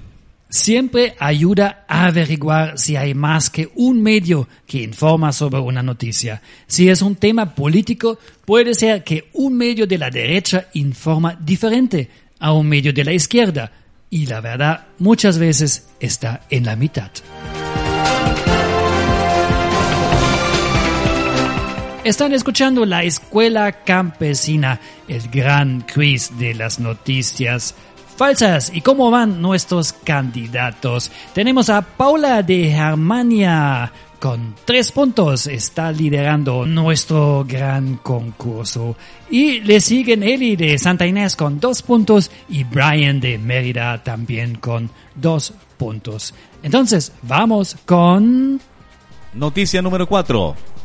Siempre 0.51 1.15
ayuda 1.19 1.85
a 1.87 2.07
averiguar 2.07 2.79
si 2.79 2.97
hay 2.97 3.13
más 3.13 3.51
que 3.51 3.71
un 3.75 4.03
medio 4.03 4.49
que 4.67 4.83
informa 4.83 5.33
sobre 5.33 5.61
una 5.61 5.83
noticia. 5.83 6.41
Si 6.67 6.89
es 6.89 7.03
un 7.03 7.17
tema 7.17 7.55
político, 7.55 8.19
puede 8.47 8.75
ser 8.75 9.05
que 9.05 9.29
un 9.35 9.59
medio 9.59 9.87
de 9.87 9.99
la 9.99 10.09
derecha 10.09 10.69
informa 10.73 11.37
diferente 11.39 12.09
a 12.41 12.53
un 12.53 12.67
medio 12.67 12.95
de 12.95 13.05
la 13.05 13.13
izquierda. 13.13 13.71
Y 14.09 14.25
la 14.25 14.41
verdad 14.41 14.87
muchas 14.99 15.39
veces 15.39 15.87
está 16.01 16.47
en 16.49 16.65
la 16.65 16.77
mitad. 16.77 17.11
Están 22.05 22.33
escuchando 22.33 22.87
la 22.87 23.03
Escuela 23.03 23.73
Campesina, 23.85 24.81
el 25.09 25.29
gran 25.29 25.83
quiz 25.83 26.39
de 26.39 26.55
las 26.55 26.79
noticias 26.79 27.75
falsas. 28.17 28.71
¿Y 28.73 28.83
cómo 28.83 29.11
van 29.11 29.43
nuestros 29.43 29.93
candidatos? 29.93 31.11
Tenemos 31.35 31.69
a 31.69 31.83
Paula 31.83 32.43
de 32.45 32.71
Germania 32.71 33.93
con 34.21 34.55
tres 34.65 34.93
puntos. 34.93 35.49
Está 35.49 35.91
liderando 35.91 36.65
nuestro 36.65 37.45
gran 37.47 37.97
concurso. 37.97 38.97
Y 39.29 39.61
le 39.61 39.81
siguen 39.81 40.23
Eli 40.23 40.55
de 40.55 40.79
Santa 40.79 41.05
Inés 41.05 41.35
con 41.35 41.59
dos 41.59 41.83
puntos 41.83 42.31
y 42.49 42.63
Brian 42.63 43.19
de 43.19 43.39
Mérida 43.39 44.03
también 44.05 44.55
con 44.55 44.89
dos 45.17 45.53
puntos. 45.77 46.33
Entonces, 46.63 47.13
vamos 47.23 47.77
con... 47.85 48.61
Noticia 49.35 49.83
número 49.83 50.07
4. 50.07 50.78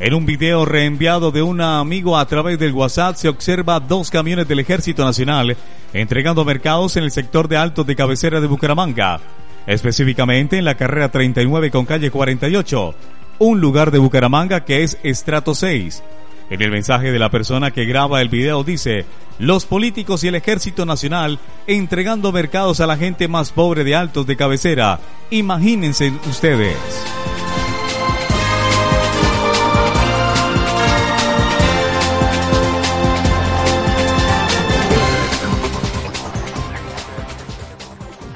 En 0.00 0.14
un 0.14 0.24
video 0.24 0.64
reenviado 0.64 1.30
de 1.30 1.42
un 1.42 1.60
amigo 1.60 2.16
a 2.16 2.24
través 2.24 2.58
del 2.58 2.72
WhatsApp 2.72 3.16
se 3.16 3.28
observa 3.28 3.80
dos 3.80 4.10
camiones 4.10 4.48
del 4.48 4.60
Ejército 4.60 5.04
Nacional 5.04 5.58
entregando 5.92 6.42
mercados 6.42 6.96
en 6.96 7.04
el 7.04 7.10
sector 7.10 7.48
de 7.48 7.58
Altos 7.58 7.86
de 7.86 7.96
Cabecera 7.96 8.40
de 8.40 8.46
Bucaramanga, 8.46 9.20
específicamente 9.66 10.56
en 10.56 10.64
la 10.64 10.76
carrera 10.76 11.10
39 11.10 11.70
con 11.70 11.84
calle 11.84 12.10
48, 12.10 12.94
un 13.40 13.60
lugar 13.60 13.90
de 13.90 13.98
Bucaramanga 13.98 14.64
que 14.64 14.84
es 14.84 14.96
estrato 15.02 15.54
6. 15.54 16.02
En 16.48 16.62
el 16.62 16.70
mensaje 16.70 17.12
de 17.12 17.18
la 17.18 17.30
persona 17.30 17.70
que 17.70 17.84
graba 17.84 18.22
el 18.22 18.30
video 18.30 18.64
dice, 18.64 19.04
los 19.38 19.66
políticos 19.66 20.24
y 20.24 20.28
el 20.28 20.34
ejército 20.34 20.86
nacional 20.86 21.38
entregando 21.66 22.32
mercados 22.32 22.80
a 22.80 22.86
la 22.86 22.96
gente 22.96 23.28
más 23.28 23.52
pobre 23.52 23.84
de 23.84 23.96
altos 23.96 24.26
de 24.26 24.36
cabecera. 24.36 24.98
Imagínense 25.28 26.10
ustedes. 26.26 26.78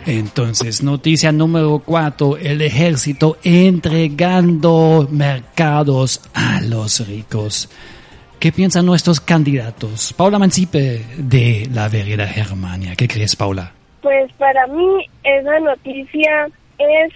Entonces, 0.06 0.82
noticia 0.82 1.32
número 1.32 1.78
cuatro, 1.84 2.36
el 2.36 2.60
ejército 2.60 3.38
entregando 3.42 5.08
mercados 5.10 6.20
a 6.34 6.60
los 6.60 7.06
ricos. 7.06 7.70
¿Qué 8.38 8.52
piensan 8.52 8.84
nuestros 8.84 9.20
candidatos? 9.20 10.12
Paula 10.12 10.38
Mancipe 10.38 11.02
de 11.16 11.68
la 11.72 11.88
Vereda 11.88 12.26
Germania. 12.26 12.94
¿Qué 12.94 13.08
crees, 13.08 13.34
Paula? 13.34 13.72
Pues 14.02 14.30
para 14.34 14.66
mí 14.66 15.06
esa 15.22 15.58
noticia 15.60 16.48
es 16.76 17.12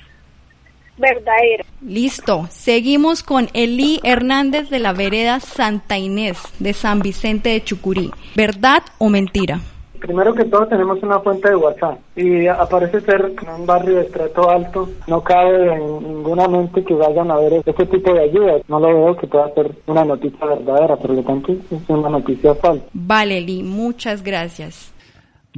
verdadera. 0.96 1.64
Listo. 1.83 2.48
Seguimos 2.51 3.22
con 3.22 3.51
Eli 3.53 4.01
Hernández 4.03 4.70
de 4.70 4.79
la 4.79 4.94
vereda 4.94 5.40
Santa 5.40 5.98
Inés 5.98 6.38
de 6.59 6.72
San 6.72 7.01
Vicente 7.01 7.51
de 7.51 7.62
Chucurí. 7.62 8.11
¿Verdad 8.35 8.83
o 8.96 9.11
mentira? 9.11 9.61
Primero 10.00 10.34
que 10.34 10.44
todo 10.44 10.66
tenemos 10.66 11.02
una 11.02 11.20
fuente 11.20 11.48
de 11.48 11.56
WhatsApp 11.56 11.98
y 12.16 12.46
aparece 12.46 13.00
ser 13.00 13.32
un 13.56 13.66
barrio 13.66 13.96
de 13.96 14.02
estrato 14.02 14.50
alto. 14.50 14.88
No 15.06 15.22
cabe 15.22 15.74
en 15.74 16.02
ninguna 16.02 16.48
mente 16.48 16.84
que 16.84 16.94
vayan 16.94 17.30
a 17.30 17.37
ver 17.37 17.62
este 17.64 17.87
tipo 17.87 18.12
de 18.12 18.24
ayudas. 18.24 18.62
No 18.68 18.80
lo 18.80 18.88
veo 18.88 19.16
que 19.16 19.26
pueda 19.26 19.52
ser 19.54 19.70
una 19.87 20.04
noticia 20.04 20.46
verdadera, 20.46 20.96
por 20.96 21.11
lo 21.11 21.22
tanto 21.22 21.52
es 21.52 21.58
una 21.88 22.08
noticia 22.08 22.54
falsa. 22.54 22.84
Vale, 22.92 23.38
Eli, 23.38 23.62
muchas 23.62 24.22
gracias. 24.22 24.92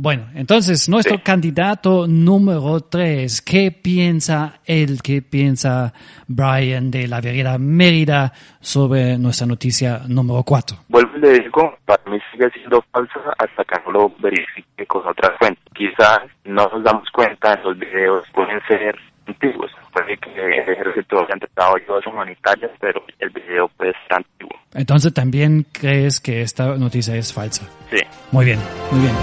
Bueno, 0.02 0.28
entonces 0.34 0.88
nuestro 0.88 1.22
candidato 1.22 2.06
número 2.08 2.80
tres, 2.80 3.42
¿qué 3.42 3.70
piensa 3.70 4.60
él, 4.64 5.02
qué 5.04 5.20
piensa 5.20 5.92
Brian 6.26 6.90
de 6.90 7.06
la 7.06 7.20
vereda 7.20 7.58
Mérida 7.58 8.32
sobre 8.62 9.18
nuestra 9.18 9.46
noticia 9.46 10.00
número 10.08 10.42
cuatro? 10.42 10.78
Vuelvo 10.88 11.18
y 11.18 11.20
le 11.20 11.40
digo, 11.40 11.76
para 11.84 12.02
mí 12.10 12.18
sigue 12.32 12.48
siendo 12.52 12.82
falsa 12.90 13.20
hasta 13.36 13.62
que 13.62 13.76
no 13.84 13.92
lo 13.92 14.08
verifique 14.20 14.86
con 14.86 15.06
otras 15.06 15.36
fuentes. 15.38 15.62
Quizás 15.74 16.20
no 16.46 16.66
nos 16.72 16.82
damos 16.82 17.06
cuenta, 17.10 17.52
en 17.52 17.62
los 17.62 17.78
videos 17.78 18.24
pueden 18.32 18.58
ser 18.68 18.96
antiguos. 19.26 19.70
Puede 19.92 20.16
que 20.16 20.30
el 20.30 20.70
ejército 20.70 21.18
haya 21.18 21.34
entregado 21.34 21.76
ayudas 21.76 22.06
humanitarias, 22.06 22.70
pero 22.80 23.04
el 23.18 23.28
video 23.28 23.68
puede 23.76 23.92
ser 23.92 24.16
antiguo. 24.16 24.59
Entonces 24.74 25.12
también 25.12 25.66
crees 25.72 26.20
que 26.20 26.42
esta 26.42 26.76
noticia 26.76 27.16
es 27.16 27.32
falsa. 27.32 27.62
Sí. 27.90 27.98
Muy 28.30 28.44
bien, 28.44 28.58
muy 28.92 29.00
bien. 29.00 29.14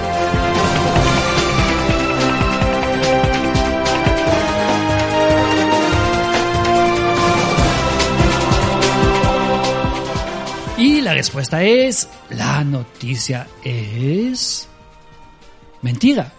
Y 10.77 11.01
la 11.01 11.13
respuesta 11.13 11.63
es, 11.63 12.07
la 12.29 12.63
noticia 12.63 13.47
es 13.63 14.67
mentira. 15.81 16.31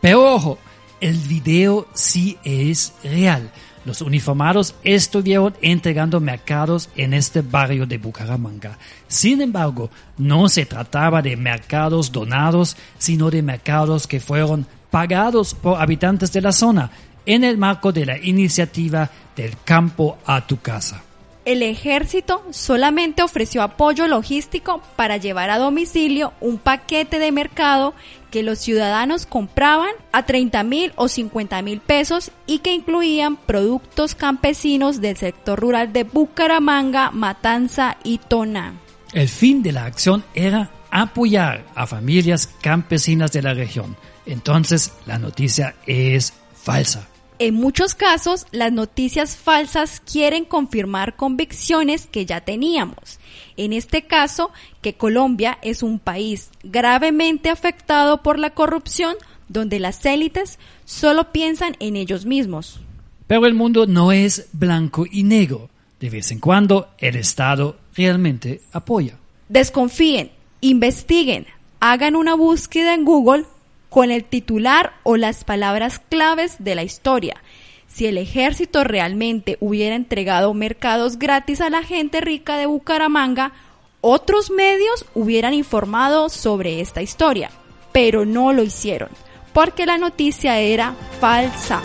Pero 0.00 0.34
ojo, 0.34 0.58
el 1.00 1.18
video 1.18 1.86
sí 1.92 2.38
es 2.42 2.94
real. 3.02 3.50
Los 3.86 4.02
uniformados 4.02 4.74
estuvieron 4.82 5.54
entregando 5.62 6.18
mercados 6.18 6.90
en 6.96 7.14
este 7.14 7.40
barrio 7.40 7.86
de 7.86 7.98
Bucaramanga. 7.98 8.76
Sin 9.06 9.40
embargo, 9.40 9.90
no 10.18 10.48
se 10.48 10.66
trataba 10.66 11.22
de 11.22 11.36
mercados 11.36 12.10
donados, 12.10 12.76
sino 12.98 13.30
de 13.30 13.42
mercados 13.42 14.08
que 14.08 14.18
fueron 14.18 14.66
pagados 14.90 15.54
por 15.54 15.80
habitantes 15.80 16.32
de 16.32 16.40
la 16.40 16.50
zona 16.50 16.90
en 17.26 17.44
el 17.44 17.58
marco 17.58 17.92
de 17.92 18.06
la 18.06 18.18
iniciativa 18.18 19.08
del 19.36 19.54
campo 19.64 20.18
a 20.26 20.44
tu 20.44 20.60
casa. 20.60 21.05
El 21.46 21.62
ejército 21.62 22.42
solamente 22.50 23.22
ofreció 23.22 23.62
apoyo 23.62 24.08
logístico 24.08 24.82
para 24.96 25.16
llevar 25.16 25.48
a 25.48 25.58
domicilio 25.58 26.32
un 26.40 26.58
paquete 26.58 27.20
de 27.20 27.30
mercado 27.30 27.94
que 28.32 28.42
los 28.42 28.58
ciudadanos 28.58 29.26
compraban 29.26 29.92
a 30.10 30.26
30 30.26 30.64
mil 30.64 30.92
o 30.96 31.06
50 31.06 31.62
mil 31.62 31.80
pesos 31.80 32.32
y 32.48 32.58
que 32.58 32.74
incluían 32.74 33.36
productos 33.36 34.16
campesinos 34.16 35.00
del 35.00 35.16
sector 35.16 35.60
rural 35.60 35.92
de 35.92 36.02
Bucaramanga, 36.02 37.12
Matanza 37.12 37.96
y 38.02 38.18
Tona. 38.18 38.74
El 39.12 39.28
fin 39.28 39.62
de 39.62 39.70
la 39.70 39.84
acción 39.84 40.24
era 40.34 40.72
apoyar 40.90 41.64
a 41.76 41.86
familias 41.86 42.48
campesinas 42.60 43.30
de 43.30 43.42
la 43.42 43.54
región. 43.54 43.96
Entonces 44.26 44.92
la 45.06 45.20
noticia 45.20 45.76
es 45.86 46.32
falsa. 46.56 47.06
En 47.38 47.54
muchos 47.54 47.94
casos, 47.94 48.46
las 48.50 48.72
noticias 48.72 49.36
falsas 49.36 50.00
quieren 50.00 50.46
confirmar 50.46 51.16
convicciones 51.16 52.06
que 52.06 52.24
ya 52.24 52.40
teníamos. 52.40 53.18
En 53.58 53.74
este 53.74 54.02
caso, 54.02 54.52
que 54.80 54.94
Colombia 54.94 55.58
es 55.60 55.82
un 55.82 55.98
país 55.98 56.50
gravemente 56.62 57.50
afectado 57.50 58.22
por 58.22 58.38
la 58.38 58.50
corrupción, 58.50 59.16
donde 59.48 59.80
las 59.80 60.04
élites 60.06 60.58
solo 60.86 61.30
piensan 61.30 61.76
en 61.78 61.96
ellos 61.96 62.24
mismos. 62.24 62.80
Pero 63.26 63.44
el 63.44 63.54
mundo 63.54 63.86
no 63.86 64.12
es 64.12 64.48
blanco 64.52 65.04
y 65.10 65.22
negro. 65.22 65.68
De 66.00 66.08
vez 66.08 66.30
en 66.30 66.40
cuando 66.40 66.88
el 66.98 67.16
Estado 67.16 67.76
realmente 67.94 68.62
apoya. 68.72 69.18
Desconfíen, 69.48 70.30
investiguen, 70.60 71.46
hagan 71.80 72.16
una 72.16 72.34
búsqueda 72.34 72.94
en 72.94 73.04
Google 73.04 73.44
con 73.88 74.10
el 74.10 74.24
titular 74.24 74.94
o 75.02 75.16
las 75.16 75.44
palabras 75.44 76.00
claves 76.08 76.56
de 76.58 76.74
la 76.74 76.82
historia. 76.82 77.42
Si 77.86 78.06
el 78.06 78.18
ejército 78.18 78.84
realmente 78.84 79.56
hubiera 79.60 79.96
entregado 79.96 80.52
mercados 80.54 81.18
gratis 81.18 81.60
a 81.60 81.70
la 81.70 81.82
gente 81.82 82.20
rica 82.20 82.56
de 82.56 82.66
Bucaramanga, 82.66 83.52
otros 84.00 84.50
medios 84.50 85.06
hubieran 85.14 85.54
informado 85.54 86.28
sobre 86.28 86.80
esta 86.80 87.02
historia, 87.02 87.50
pero 87.92 88.24
no 88.24 88.52
lo 88.52 88.62
hicieron, 88.62 89.08
porque 89.52 89.86
la 89.86 89.98
noticia 89.98 90.58
era 90.58 90.94
falsa. 91.20 91.80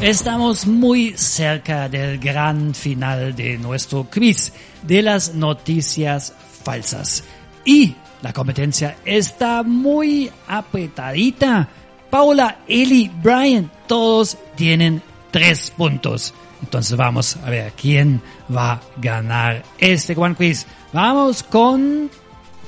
Estamos 0.00 0.66
muy 0.66 1.12
cerca 1.18 1.86
del 1.90 2.18
gran 2.18 2.74
final 2.74 3.36
de 3.36 3.58
nuestro 3.58 4.04
quiz 4.04 4.50
de 4.80 5.02
las 5.02 5.34
noticias 5.34 6.32
falsas. 6.64 7.22
Y 7.66 7.94
la 8.22 8.32
competencia 8.32 8.96
está 9.04 9.62
muy 9.62 10.30
apretadita. 10.48 11.68
Paula, 12.08 12.60
Eli, 12.66 13.10
Brian, 13.22 13.70
todos 13.86 14.38
tienen 14.56 15.02
tres 15.30 15.70
puntos. 15.70 16.32
Entonces 16.62 16.96
vamos 16.96 17.36
a 17.36 17.50
ver 17.50 17.74
quién 17.78 18.22
va 18.54 18.72
a 18.72 18.80
ganar 18.96 19.62
este 19.78 20.14
gran 20.14 20.34
quiz. 20.34 20.66
Vamos 20.94 21.42
con... 21.42 22.10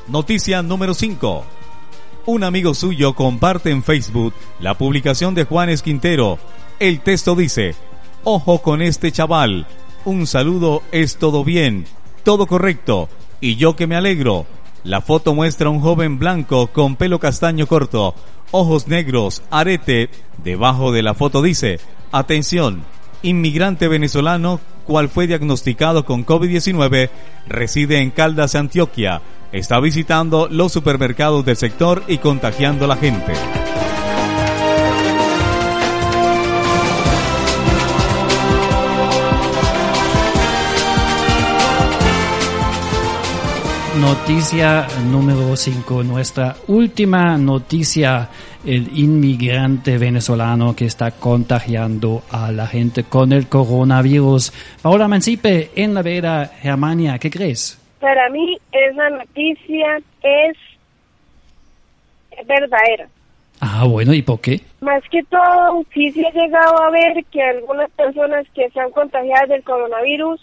Noticia 0.07 0.63
número 0.63 0.93
5. 0.93 1.47
Un 2.27 2.45
amigo 2.45 2.75
suyo 2.75 3.15
comparte 3.15 3.71
en 3.71 3.83
Facebook 3.83 4.35
la 4.61 4.75
publicación 4.77 5.35
de 5.35 5.45
Juanes 5.45 5.81
Quintero 5.81 6.39
el 6.83 6.99
texto 6.99 7.37
dice, 7.37 7.77
ojo 8.25 8.61
con 8.61 8.83
este 8.83 9.13
chaval, 9.13 9.69
un 10.05 10.27
saludo 10.27 10.83
es 10.91 11.15
todo 11.15 11.45
bien, 11.45 11.85
todo 12.25 12.49
correcto, 12.49 13.09
y 13.41 13.55
yo 13.55 13.77
que 13.77 13.87
me 13.87 13.95
alegro. 13.95 14.47
La 14.83 15.01
foto 15.01 15.33
muestra 15.33 15.69
a 15.69 15.71
un 15.71 15.79
joven 15.79 16.19
blanco 16.19 16.67
con 16.67 16.97
pelo 16.97 17.21
castaño 17.21 17.69
corto, 17.69 18.17
ojos 18.51 18.89
negros, 18.89 19.45
arete. 19.49 20.11
Debajo 20.43 20.91
de 20.91 21.05
la 21.05 21.15
foto 21.15 21.41
dice, 21.41 21.79
atención, 22.11 22.83
inmigrante 23.23 23.87
venezolano, 23.87 24.59
cual 24.85 25.09
fue 25.09 25.29
diagnosticado 25.29 26.05
con 26.05 26.27
COVID-19, 26.27 27.11
reside 27.47 28.01
en 28.01 28.11
Caldas, 28.11 28.57
Antioquia. 28.57 29.23
Está 29.53 29.79
visitando 29.79 30.49
los 30.51 30.73
supermercados 30.73 31.45
del 31.45 31.57
sector 31.57 32.03
y 32.09 32.19
contagiando 32.19 32.87
a 32.87 32.89
la 32.89 32.97
gente. 32.97 33.35
Noticia 44.03 44.89
número 45.13 45.55
5, 45.55 46.03
nuestra 46.03 46.57
última 46.67 47.39
noticia, 47.39 48.29
el 48.67 48.99
inmigrante 48.99 49.97
venezolano 49.97 50.75
que 50.75 50.87
está 50.87 51.13
contagiando 51.13 52.25
a 52.33 52.51
la 52.51 52.67
gente 52.67 53.05
con 53.05 53.33
el 53.33 53.49
coronavirus. 53.49 54.53
Paola 54.83 55.07
Mancipe, 55.07 55.71
en 55.77 55.95
la 55.95 56.03
vera 56.03 56.47
Germania, 56.47 57.17
¿qué 57.21 57.31
crees? 57.31 57.81
Para 58.01 58.29
mí 58.31 58.59
esa 58.73 59.09
noticia 59.09 60.01
es 60.23 60.57
verdadera. 62.45 63.09
Ah, 63.61 63.85
bueno, 63.89 64.13
¿y 64.13 64.23
por 64.23 64.41
qué? 64.41 64.61
Más 64.81 65.03
que 65.13 65.23
todo, 65.23 65.85
sí 65.95 66.11
se 66.11 66.27
ha 66.27 66.33
llegado 66.33 66.83
a 66.83 66.91
ver 66.91 67.25
que 67.31 67.41
algunas 67.41 67.89
personas 67.93 68.47
que 68.53 68.65
están 68.65 68.91
contagiadas 68.91 69.49
del 69.49 69.63
coronavirus 69.63 70.41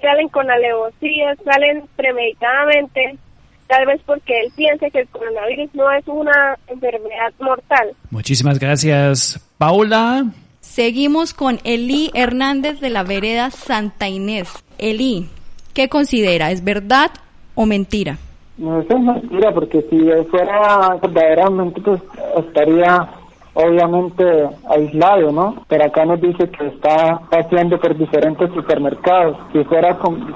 salen 0.00 0.28
con 0.28 0.50
alevosía, 0.50 1.34
salen 1.44 1.84
premeditadamente, 1.96 3.18
tal 3.66 3.86
vez 3.86 4.00
porque 4.04 4.34
él 4.40 4.52
piensa 4.56 4.90
que 4.90 5.00
el 5.00 5.08
coronavirus 5.08 5.74
no 5.74 5.90
es 5.92 6.06
una 6.06 6.58
enfermedad 6.68 7.32
mortal. 7.40 7.94
Muchísimas 8.10 8.58
gracias, 8.58 9.40
Paula. 9.58 10.26
Seguimos 10.60 11.34
con 11.34 11.58
Eli 11.64 12.10
Hernández 12.14 12.80
de 12.80 12.90
la 12.90 13.02
vereda 13.02 13.50
Santa 13.50 14.08
Inés. 14.08 14.64
Eli, 14.78 15.28
¿qué 15.72 15.88
considera? 15.88 16.50
¿Es 16.50 16.64
verdad 16.64 17.10
o 17.54 17.66
mentira? 17.66 18.18
No, 18.56 18.80
eso 18.80 18.96
es 18.96 19.00
mentira, 19.00 19.52
porque 19.52 19.82
si 19.90 19.98
fuera 20.30 20.96
verdaderamente, 21.02 21.80
pues 21.80 22.00
estaría 22.38 23.08
obviamente 23.54 24.24
aislado, 24.68 25.32
¿no? 25.32 25.64
Pero 25.68 25.84
acá 25.84 26.04
nos 26.04 26.20
dice 26.20 26.50
que 26.50 26.66
está 26.66 27.20
paseando 27.30 27.78
por 27.78 27.96
diferentes 27.96 28.52
supermercados. 28.52 29.38
Si 29.52 29.64
fuera 29.64 29.96
con, 29.98 30.26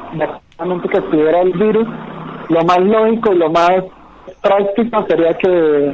que 0.91 0.99
estuviera 0.99 1.43
el 1.43 1.53
virus, 1.53 1.87
lo 2.49 2.65
más 2.65 2.81
lógico 2.81 3.33
y 3.33 3.39
lo 3.39 3.51
más 3.51 3.85
práctico 4.41 5.05
sería 5.07 5.35
que 5.35 5.93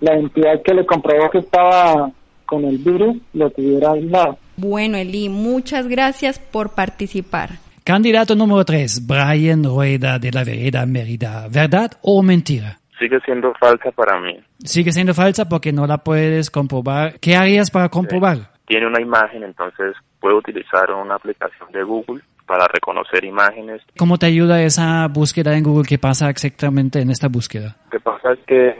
la 0.00 0.14
entidad 0.14 0.62
que 0.62 0.74
le 0.74 0.86
comprobó 0.86 1.30
que 1.30 1.38
estaba 1.38 2.10
con 2.46 2.64
el 2.64 2.78
virus 2.78 3.16
lo 3.32 3.50
tuviera 3.50 3.92
aislado. 3.92 4.38
Bueno, 4.56 4.96
Eli, 4.96 5.28
muchas 5.28 5.88
gracias 5.88 6.38
por 6.38 6.74
participar. 6.74 7.50
Candidato 7.82 8.34
número 8.34 8.64
3, 8.64 9.06
Brian 9.06 9.64
Rueda 9.64 10.18
de 10.18 10.30
la 10.30 10.44
Vereda 10.44 10.86
Mérida. 10.86 11.48
¿Verdad 11.50 11.92
o 12.02 12.22
mentira? 12.22 12.80
Sigue 12.98 13.18
siendo 13.24 13.52
falsa 13.54 13.90
para 13.90 14.20
mí. 14.20 14.38
Sigue 14.58 14.92
siendo 14.92 15.14
falsa 15.14 15.48
porque 15.48 15.72
no 15.72 15.86
la 15.86 15.98
puedes 15.98 16.50
comprobar. 16.50 17.18
¿Qué 17.20 17.36
harías 17.36 17.70
para 17.70 17.88
comprobar? 17.88 18.50
Tiene 18.66 18.86
una 18.86 19.00
imagen, 19.00 19.42
entonces 19.42 19.94
puedo 20.20 20.38
utilizar 20.38 20.90
una 20.90 21.16
aplicación 21.16 21.70
de 21.72 21.82
Google 21.82 22.22
para 22.46 22.66
reconocer 22.68 23.24
imágenes. 23.24 23.82
¿Cómo 23.98 24.18
te 24.18 24.26
ayuda 24.26 24.62
esa 24.62 25.06
búsqueda 25.08 25.56
en 25.56 25.64
Google? 25.64 25.86
¿Qué 25.88 25.98
pasa 25.98 26.28
exactamente 26.30 27.00
en 27.00 27.10
esta 27.10 27.28
búsqueda? 27.28 27.76
Lo 27.86 27.90
que 27.90 28.00
pasa 28.00 28.32
es 28.32 28.38
que 28.46 28.74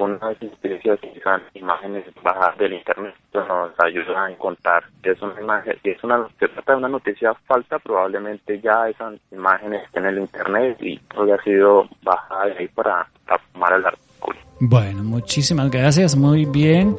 algunas 0.00 0.42
instituciones 0.42 1.02
utilizan 1.02 1.42
imágenes 1.54 2.04
bajas 2.22 2.56
del 2.58 2.72
internet, 2.72 3.14
nos 3.34 3.72
ayuda 3.78 4.24
a 4.24 4.30
encontrar 4.30 4.82
que 5.02 5.10
es 5.10 5.22
una 5.22 5.40
imagen, 5.40 5.76
si 5.82 5.90
es 5.90 6.02
una, 6.02 6.26
se 6.38 6.48
trata 6.48 6.72
de 6.72 6.78
una 6.78 6.88
noticia 6.88 7.34
falsa, 7.46 7.78
probablemente 7.78 8.60
ya 8.60 8.88
esas 8.88 9.14
imágenes 9.30 9.82
estén 9.84 10.04
en 10.04 10.10
el 10.10 10.18
internet 10.20 10.76
y 10.80 10.98
todo 10.98 11.34
ha 11.34 11.42
sido 11.42 11.88
bajada 12.02 12.46
de 12.46 12.58
ahí 12.58 12.68
para 12.68 13.06
tomar 13.52 13.74
el 13.74 13.86
artículo. 13.86 14.38
Bueno, 14.60 15.02
muchísimas 15.04 15.70
gracias, 15.70 16.16
muy 16.16 16.44
bien. 16.46 16.96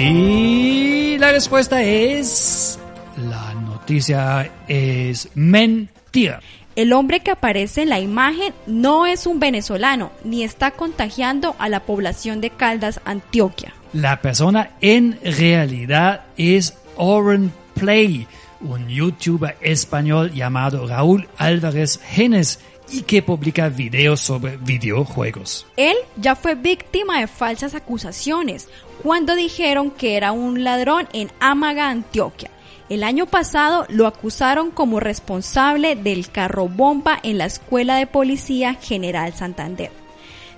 Y 0.00 1.18
la 1.18 1.32
respuesta 1.32 1.82
es... 1.82 2.57
La 3.18 3.52
noticia 3.52 4.48
es 4.68 5.28
mentira. 5.34 6.40
El 6.76 6.92
hombre 6.92 7.18
que 7.18 7.32
aparece 7.32 7.82
en 7.82 7.88
la 7.88 7.98
imagen 7.98 8.54
no 8.68 9.06
es 9.06 9.26
un 9.26 9.40
venezolano 9.40 10.12
ni 10.22 10.44
está 10.44 10.70
contagiando 10.70 11.56
a 11.58 11.68
la 11.68 11.80
población 11.80 12.40
de 12.40 12.50
Caldas, 12.50 13.00
Antioquia. 13.04 13.74
La 13.92 14.20
persona 14.22 14.70
en 14.80 15.18
realidad 15.20 16.26
es 16.36 16.78
Oren 16.94 17.52
Play, 17.74 18.28
un 18.60 18.86
youtuber 18.88 19.56
español 19.62 20.32
llamado 20.32 20.86
Raúl 20.86 21.26
Álvarez 21.38 21.98
Genes 22.00 22.60
y 22.92 23.02
que 23.02 23.20
publica 23.20 23.68
videos 23.68 24.20
sobre 24.20 24.58
videojuegos. 24.58 25.66
Él 25.76 25.96
ya 26.16 26.36
fue 26.36 26.54
víctima 26.54 27.18
de 27.18 27.26
falsas 27.26 27.74
acusaciones 27.74 28.68
cuando 29.02 29.34
dijeron 29.34 29.90
que 29.90 30.16
era 30.16 30.30
un 30.30 30.62
ladrón 30.62 31.08
en 31.12 31.32
Amaga, 31.40 31.90
Antioquia. 31.90 32.50
El 32.88 33.04
año 33.04 33.26
pasado 33.26 33.84
lo 33.90 34.06
acusaron 34.06 34.70
como 34.70 34.98
responsable 34.98 35.94
del 35.94 36.30
carro 36.30 36.68
bomba 36.68 37.18
en 37.22 37.36
la 37.36 37.44
Escuela 37.44 37.96
de 37.96 38.06
Policía 38.06 38.74
General 38.74 39.34
Santander. 39.34 39.90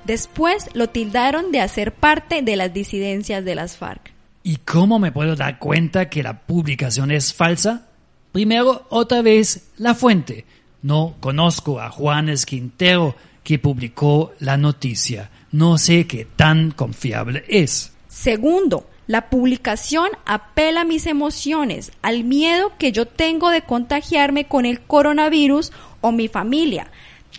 Después 0.04 0.68
lo 0.72 0.88
tildaron 0.88 1.50
de 1.50 1.60
hacer 1.60 1.92
parte 1.92 2.42
de 2.42 2.56
las 2.56 2.72
disidencias 2.72 3.44
de 3.44 3.54
las 3.56 3.76
FARC. 3.76 4.12
¿Y 4.44 4.56
cómo 4.56 4.98
me 4.98 5.12
puedo 5.12 5.34
dar 5.34 5.58
cuenta 5.58 6.08
que 6.08 6.22
la 6.22 6.40
publicación 6.40 7.10
es 7.10 7.34
falsa? 7.34 7.88
Primero, 8.32 8.86
otra 8.90 9.22
vez, 9.22 9.68
la 9.76 9.94
fuente. 9.94 10.46
No 10.82 11.16
conozco 11.20 11.80
a 11.80 11.90
Juanes 11.90 12.46
Quintero 12.46 13.16
que 13.42 13.58
publicó 13.58 14.34
la 14.38 14.56
noticia. 14.56 15.30
No 15.50 15.78
sé 15.78 16.06
qué 16.06 16.26
tan 16.36 16.70
confiable 16.70 17.44
es. 17.48 17.92
Segundo, 18.08 18.88
la 19.10 19.28
publicación 19.28 20.08
apela 20.24 20.82
a 20.82 20.84
mis 20.84 21.06
emociones, 21.06 21.90
al 22.00 22.22
miedo 22.22 22.70
que 22.78 22.92
yo 22.92 23.06
tengo 23.06 23.50
de 23.50 23.62
contagiarme 23.62 24.44
con 24.44 24.66
el 24.66 24.80
coronavirus 24.82 25.72
o 26.00 26.12
mi 26.12 26.28
familia. 26.28 26.92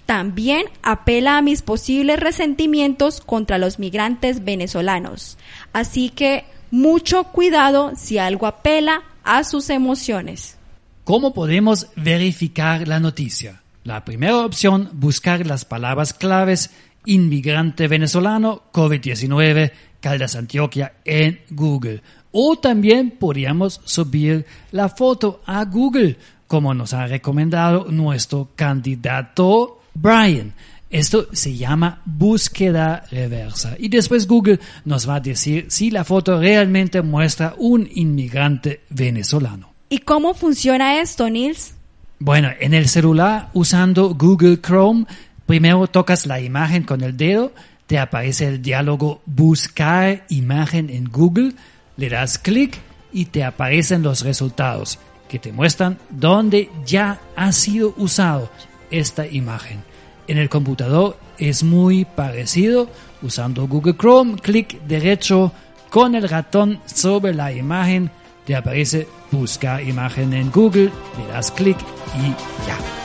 También 0.05 0.65
apela 0.84 1.38
a 1.38 1.41
mis 1.41 1.62
posibles 1.62 2.19
resentimientos 2.19 3.21
contra 3.21 3.57
los 3.57 3.79
migrantes 3.79 4.43
venezolanos. 4.43 5.38
Así 5.71 6.10
que 6.10 6.43
mucho 6.71 7.23
cuidado 7.23 7.93
si 7.95 8.17
algo 8.17 8.47
apela 8.47 9.03
a 9.23 9.45
sus 9.45 9.69
emociones. 9.69 10.57
¿Cómo 11.05 11.34
podemos 11.34 11.88
verificar 11.95 12.86
la 12.86 12.99
noticia? 12.99 13.62
La 13.86 14.03
primera 14.03 14.39
opción, 14.39 14.89
buscar 14.91 15.47
las 15.47 15.63
palabras 15.63 16.13
claves 16.13 16.71
inmigrante 17.05 17.88
venezolano, 17.88 18.63
COVID-19, 18.73 19.71
Caldas 20.01 20.35
Antioquia 20.35 20.95
en 21.05 21.39
Google. 21.51 22.01
O 22.33 22.57
también 22.57 23.11
podríamos 23.11 23.79
subir 23.85 24.45
la 24.71 24.89
foto 24.89 25.41
a 25.45 25.63
Google, 25.63 26.17
como 26.47 26.73
nos 26.73 26.93
ha 26.93 27.07
recomendado 27.07 27.85
nuestro 27.89 28.49
candidato 28.55 29.81
Brian. 29.93 30.53
Esto 30.89 31.27
se 31.31 31.55
llama 31.55 32.01
búsqueda 32.03 33.05
reversa. 33.09 33.75
Y 33.79 33.87
después 33.87 34.27
Google 34.27 34.59
nos 34.83 35.07
va 35.07 35.15
a 35.15 35.19
decir 35.21 35.67
si 35.69 35.89
la 35.89 36.03
foto 36.03 36.37
realmente 36.37 37.01
muestra 37.01 37.55
un 37.57 37.87
inmigrante 37.93 38.81
venezolano. 38.89 39.71
¿Y 39.87 39.99
cómo 39.99 40.33
funciona 40.33 40.99
esto, 40.99 41.29
Nils? 41.29 41.75
Bueno, 42.19 42.49
en 42.59 42.73
el 42.73 42.87
celular 42.87 43.49
usando 43.53 44.13
Google 44.13 44.59
Chrome, 44.61 45.05
primero 45.45 45.87
tocas 45.87 46.25
la 46.25 46.39
imagen 46.39 46.83
con 46.83 47.01
el 47.01 47.15
dedo, 47.15 47.53
te 47.91 47.99
aparece 47.99 48.47
el 48.47 48.62
diálogo 48.62 49.21
buscar 49.25 50.23
imagen 50.30 50.89
en 50.89 51.12
Google, 51.12 51.56
le 51.97 52.08
das 52.08 52.38
clic 52.38 52.77
y 53.12 53.25
te 53.25 53.43
aparecen 53.43 54.01
los 54.01 54.23
resultados 54.23 54.97
que 55.27 55.39
te 55.39 55.51
muestran 55.51 55.97
dónde 56.10 56.69
ya 56.86 57.19
ha 57.36 57.51
sido 57.51 57.93
usado 57.97 58.49
esta 58.91 59.27
imagen. 59.27 59.84
En 60.30 60.38
el 60.38 60.47
computador 60.47 61.17
es 61.38 61.63
muy 61.63 62.06
parecido, 62.06 62.89
usando 63.21 63.67
Google 63.67 63.97
Chrome, 63.97 64.38
clic 64.38 64.82
derecho 64.84 65.51
con 65.89 66.15
el 66.15 66.30
ratón 66.30 66.80
sobre 66.86 67.34
la 67.34 67.51
imagen, 67.51 68.10
te 68.45 68.56
aparece 68.56 69.06
buscar 69.32 69.84
imagen 69.84 70.32
en 70.32 70.49
Google, 70.49 70.93
le 71.17 71.27
das 71.34 71.51
clic 71.51 71.77
y 72.15 72.30
ya. 72.65 73.00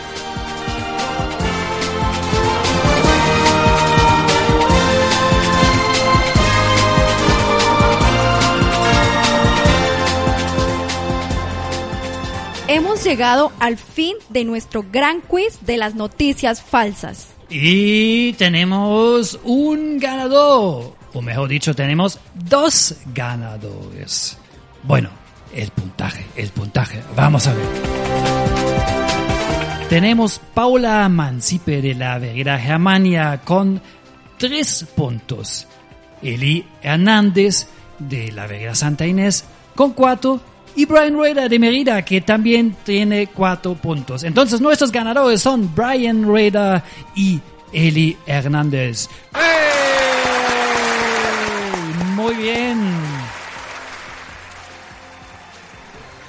Hemos 12.77 13.03
llegado 13.05 13.53
al 13.59 13.79
fin 13.79 14.19
de 14.29 14.45
nuestro 14.45 14.85
gran 14.93 15.23
quiz 15.23 15.61
de 15.63 15.79
las 15.79 15.95
noticias 15.95 16.61
falsas. 16.61 17.29
Y 17.49 18.35
tenemos 18.35 19.41
un 19.45 19.99
ganador, 19.99 20.95
o 21.15 21.23
mejor 21.23 21.49
dicho, 21.49 21.75
tenemos 21.75 22.21
dos 22.35 22.95
ganadores. 23.15 24.37
Bueno, 24.83 25.09
el 25.55 25.71
puntaje, 25.71 26.27
el 26.37 26.51
puntaje, 26.51 27.03
vamos 27.17 27.47
a 27.47 27.55
ver. 27.55 27.67
Tenemos 29.89 30.39
Paula 30.53 31.09
Mancipe 31.09 31.81
de 31.81 31.95
la 31.95 32.19
Vereda 32.19 32.59
Germania 32.59 33.41
con 33.43 33.81
tres 34.37 34.85
puntos. 34.95 35.67
Eli 36.21 36.67
Hernández 36.83 37.69
de 37.99 38.33
la 38.33 38.47
Vereda 38.47 38.75
Santa 38.75 39.07
Inés 39.07 39.47
con 39.75 39.95
cuatro 39.95 40.43
y 40.77 40.85
Brian 40.85 41.15
Rueda 41.15 41.49
de 41.49 41.59
Merida, 41.59 42.05
que 42.05 42.21
también 42.21 42.77
tiene 42.85 43.27
cuatro 43.29 43.75
puntos. 43.75 44.23
Entonces 44.23 44.61
nuestros 44.61 44.93
ganadores 44.93 45.41
son 45.41 45.75
Brian 45.75 46.23
Rueda 46.23 46.85
y 47.15 47.41
Eli 47.73 48.17
Hernández. 48.27 49.09
Muy 52.15 52.35
bien. 52.35 52.79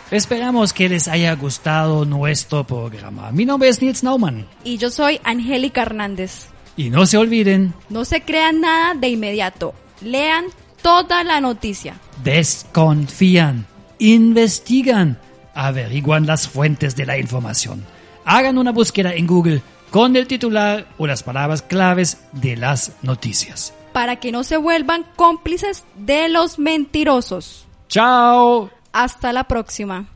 Esperamos 0.10 0.72
que 0.72 0.88
les 0.88 1.10
haya 1.10 1.36
gustado 1.36 2.06
nuestro 2.06 2.64
programa. 2.64 3.30
Mi 3.34 3.43
nombre 3.43 3.68
es 3.68 3.82
Nils 3.82 4.04
Naumann. 4.04 4.48
Y 4.64 4.78
yo 4.78 4.89
soy 4.89 5.20
Angélica 5.26 5.82
Hernández. 5.82 6.48
Y 6.78 6.89
no 6.89 7.06
se 7.06 7.18
olviden. 7.18 7.74
No 7.89 8.06
se 8.06 8.22
crean 8.22 8.62
nada 8.62 8.93
de 8.93 9.10
inmediato. 9.10 9.74
Lean 10.00 10.45
toda 10.82 11.26
la 11.26 11.41
noticia. 11.41 11.95
Desconfían 12.24 13.66
investigan, 14.00 15.18
averiguan 15.54 16.26
las 16.26 16.48
fuentes 16.48 16.95
de 16.95 17.06
la 17.06 17.18
información. 17.18 17.84
Hagan 18.26 18.58
una 18.58 18.72
búsqueda 18.72 19.14
en 19.14 19.28
Google 19.28 19.62
con 19.89 20.16
el 20.16 20.28
titular 20.28 20.88
o 20.98 21.08
las 21.08 21.24
palabras 21.24 21.62
claves 21.62 22.18
de 22.34 22.58
las 22.58 22.91
noticias. 23.02 23.74
Para 23.93 24.18
que 24.18 24.32
no 24.32 24.43
se 24.43 24.58
vuelvan 24.58 25.06
cómplices 25.16 25.86
de 25.95 26.30
los 26.30 26.60
mentirosos. 26.60 27.66
Chao. 27.88 28.70
Hasta 28.91 29.34
la 29.34 29.45
próxima. 29.45 30.08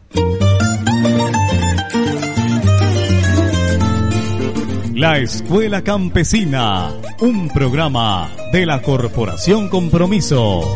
La 4.94 5.18
Escuela 5.18 5.84
Campesina, 5.84 6.92
un 7.22 7.50
programa 7.50 8.30
de 8.52 8.68
la 8.68 8.84
Corporación 8.84 9.68
Compromiso. 9.68 10.76